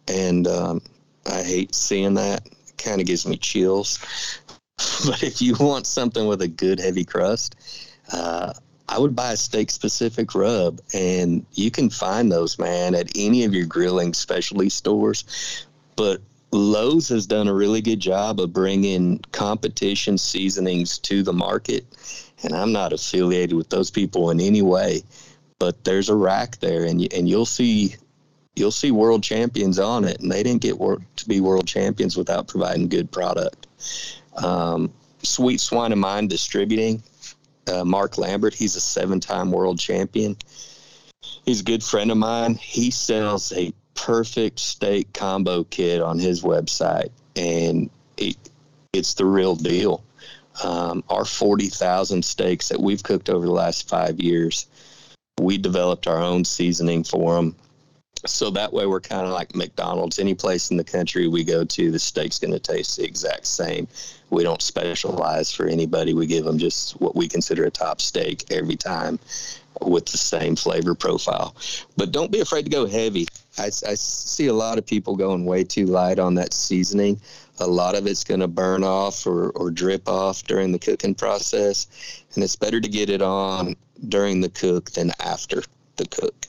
And 0.08 0.48
um, 0.48 0.82
I 1.26 1.44
hate 1.44 1.76
seeing 1.76 2.16
that. 2.16 2.46
It 2.46 2.78
kind 2.78 3.02
of 3.02 3.08
gives 3.08 3.28
me 3.28 3.38
chills. 3.38 4.00
but 5.06 5.22
if 5.24 5.42
you 5.42 5.56
want 5.60 5.86
something 5.86 6.28
with 6.28 6.42
a 6.42 6.48
good 6.48 6.80
heavy 6.80 7.04
crust, 7.04 7.56
uh, 8.12 8.54
I 8.90 9.00
would 9.00 9.16
buy 9.16 9.34
a 9.34 9.38
steak 9.38 9.70
specific 9.70 10.34
rub, 10.34 10.80
and 10.94 11.46
you 11.54 11.72
can 11.72 11.90
find 11.90 12.32
those, 12.32 12.58
man, 12.58 12.96
at 12.96 13.12
any 13.16 13.44
of 13.44 13.54
your 13.54 13.66
grilling 13.66 14.14
specialty 14.14 14.70
stores. 14.70 15.66
But 15.96 16.22
Lowe's 16.52 17.10
has 17.10 17.28
done 17.28 17.48
a 17.48 17.54
really 17.54 17.82
good 17.82 18.00
job 18.00 18.40
of 18.40 18.54
bringing 18.54 19.20
competition 19.34 20.18
seasonings 20.18 20.98
to 21.00 21.22
the 21.22 21.34
market. 21.34 21.86
and 22.44 22.54
I'm 22.54 22.72
not 22.72 22.94
affiliated 22.94 23.58
with 23.58 23.70
those 23.70 23.90
people 23.90 24.30
in 24.30 24.40
any 24.40 24.62
way. 24.62 25.02
But 25.60 25.84
there's 25.84 26.08
a 26.08 26.16
rack 26.16 26.60
there, 26.60 26.84
and 26.84 27.12
and 27.12 27.28
you'll 27.28 27.48
see 27.48 27.96
you'll 28.56 28.72
see 28.72 28.92
world 28.92 29.24
champions 29.24 29.80
on 29.80 30.06
it, 30.06 30.20
and 30.20 30.32
they 30.32 30.44
didn't 30.44 30.62
get 30.62 30.78
wor- 30.80 31.02
to 31.16 31.28
be 31.28 31.42
world 31.42 31.68
champions 31.68 32.16
without 32.16 32.48
providing 32.48 32.88
good 32.88 33.12
product. 33.12 33.68
Um, 34.38 34.94
Sweet 35.24 35.60
Swine 35.60 35.92
of 35.92 35.98
Mine 35.98 36.28
Distributing, 36.28 37.02
uh, 37.68 37.84
Mark 37.86 38.18
Lambert, 38.18 38.54
he's 38.54 38.76
a 38.76 38.82
seven-time 38.82 39.52
world 39.52 39.80
champion. 39.80 40.38
He's 41.46 41.62
a 41.62 41.64
good 41.64 41.84
friend 41.84 42.12
of 42.12 42.18
mine. 42.18 42.56
He 42.56 42.92
sells 42.92 43.52
a 43.54 43.74
perfect 43.96 44.60
steak 44.60 45.12
combo 45.14 45.64
kit 45.66 46.02
on 46.02 46.20
his 46.20 46.44
website, 46.44 47.10
and 47.36 47.90
it, 48.18 48.38
it's 48.94 49.14
the 49.16 49.26
real 49.26 49.56
deal. 49.56 50.04
Um, 50.64 51.04
our 51.10 51.26
40,000 51.26 52.24
steaks 52.24 52.70
that 52.70 52.80
we've 52.80 53.04
cooked 53.04 53.30
over 53.30 53.46
the 53.46 53.52
last 53.52 53.88
five 53.88 54.20
years, 54.20 54.68
we 55.40 55.58
developed 55.58 56.08
our 56.08 56.22
own 56.22 56.46
seasoning 56.46 57.04
for 57.04 57.36
them. 57.36 57.56
So 58.26 58.50
that 58.52 58.74
way, 58.74 58.88
we're 58.88 59.00
kind 59.00 59.28
of 59.28 59.34
like 59.34 59.56
McDonald's. 59.56 60.18
Any 60.18 60.34
place 60.34 60.72
in 60.72 60.78
the 60.78 60.84
country 60.84 61.28
we 61.28 61.44
go 61.44 61.64
to, 61.64 61.92
the 61.92 62.00
steak's 62.00 62.40
going 62.40 62.54
to 62.54 62.60
taste 62.60 62.98
the 62.98 63.04
exact 63.04 63.46
same. 63.46 63.88
We 64.30 64.44
don't 64.44 64.62
specialize 64.62 65.52
for 65.54 65.68
anybody. 65.68 66.14
We 66.14 66.28
give 66.28 66.44
them 66.44 66.58
just 66.58 67.00
what 67.00 67.16
we 67.16 67.28
consider 67.28 67.66
a 67.66 67.72
top 67.72 68.02
steak 68.02 68.52
every 68.52 68.76
time 68.76 69.20
with 69.82 70.06
the 70.08 70.18
same 70.18 70.56
flavor 70.56 70.96
profile. 70.96 71.56
But 71.96 72.12
don't 72.12 72.32
be 72.32 72.42
afraid 72.42 72.64
to 72.64 72.70
go 72.70 72.86
heavy. 72.88 73.28
I, 73.58 73.68
I 73.68 73.94
see 73.96 74.48
a 74.48 74.54
lot 74.54 74.78
of 74.78 74.86
people 74.86 75.16
going 75.16 75.46
way 75.46 75.64
too 75.64 75.86
light 75.86 76.20
on 76.20 76.36
that 76.36 76.54
seasoning. 76.54 77.22
A 77.60 77.68
lot 77.68 77.96
of 77.96 78.06
it's 78.06 78.24
going 78.24 78.40
to 78.40 78.48
burn 78.48 78.84
off 78.84 79.26
or, 79.26 79.50
or 79.52 79.72
drip 79.72 80.08
off 80.08 80.44
during 80.44 80.72
the 80.72 80.80
cooking 80.80 81.16
process. 81.16 81.88
And 82.36 82.44
it's 82.44 82.56
better 82.56 82.82
to 82.82 82.88
get 82.88 83.10
it 83.10 83.22
on 83.22 83.76
during 84.10 84.42
the 84.42 84.50
cook 84.50 84.92
than 84.92 85.12
after 85.20 85.64
the 85.96 86.06
cook. 86.06 86.46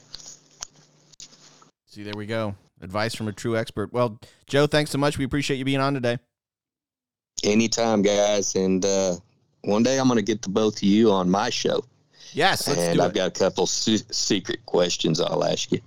See, 1.86 2.02
there 2.02 2.14
we 2.16 2.26
go. 2.26 2.54
Advice 2.80 3.14
from 3.14 3.28
a 3.28 3.32
true 3.32 3.56
expert. 3.56 3.92
Well, 3.92 4.18
Joe, 4.46 4.66
thanks 4.66 4.90
so 4.90 4.98
much. 4.98 5.18
We 5.18 5.24
appreciate 5.24 5.56
you 5.56 5.64
being 5.64 5.80
on 5.80 5.94
today. 5.94 6.18
Anytime, 7.44 8.02
guys. 8.02 8.54
And 8.54 8.84
uh, 8.84 9.16
one 9.62 9.82
day 9.82 9.98
I'm 9.98 10.06
going 10.08 10.16
to 10.16 10.22
get 10.22 10.42
the 10.42 10.48
both 10.48 10.76
of 10.76 10.82
you 10.82 11.10
on 11.10 11.30
my 11.30 11.50
show. 11.50 11.84
Yes, 12.32 12.68
let's 12.68 12.80
and 12.80 12.98
do 12.98 13.02
I've 13.02 13.10
it. 13.10 13.14
got 13.14 13.28
a 13.28 13.30
couple 13.30 13.66
se- 13.66 14.04
secret 14.10 14.64
questions 14.66 15.20
I'll 15.20 15.44
ask 15.44 15.72
you. 15.72 15.80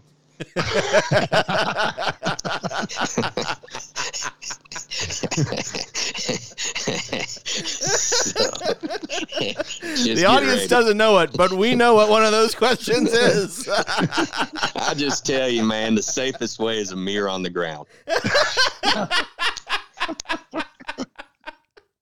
So, 7.44 8.40
the 10.16 10.26
audience 10.28 10.68
doesn't 10.68 10.98
know 10.98 11.20
it, 11.20 11.32
but 11.36 11.52
we 11.54 11.76
know 11.76 11.96
what 11.96 12.10
one 12.10 12.24
of 12.24 12.32
those 12.32 12.56
questions 12.56 13.10
is. 13.14 13.68
I 13.70 14.94
just 14.96 15.26
tell 15.26 15.50
you, 15.50 15.64
man, 15.64 15.96
the 15.96 16.04
safest 16.04 16.60
way 16.60 16.78
is 16.80 16.92
a 16.92 16.96
mirror 16.96 17.30
on 17.30 17.44
the 17.44 17.50
ground. 17.50 17.88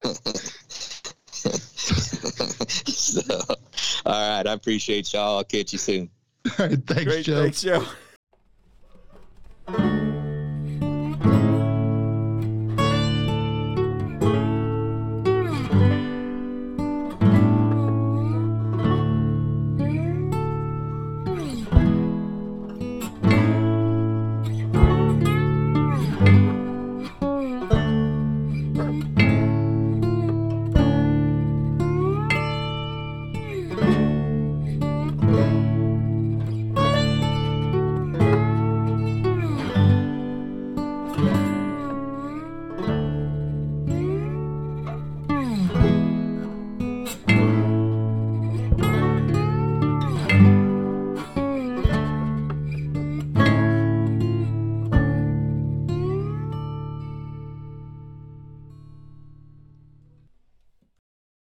so, 2.88 3.21
all 4.05 4.38
right. 4.38 4.47
I 4.47 4.53
appreciate 4.53 5.12
y'all. 5.13 5.38
I'll 5.38 5.43
catch 5.43 5.73
you 5.73 5.79
soon. 5.79 6.09
All 6.57 6.67
right. 6.67 6.79
Thanks, 6.85 7.03
Great, 7.03 7.25
Joe. 7.25 7.43
Thanks, 7.43 7.62
Joe. 7.62 7.85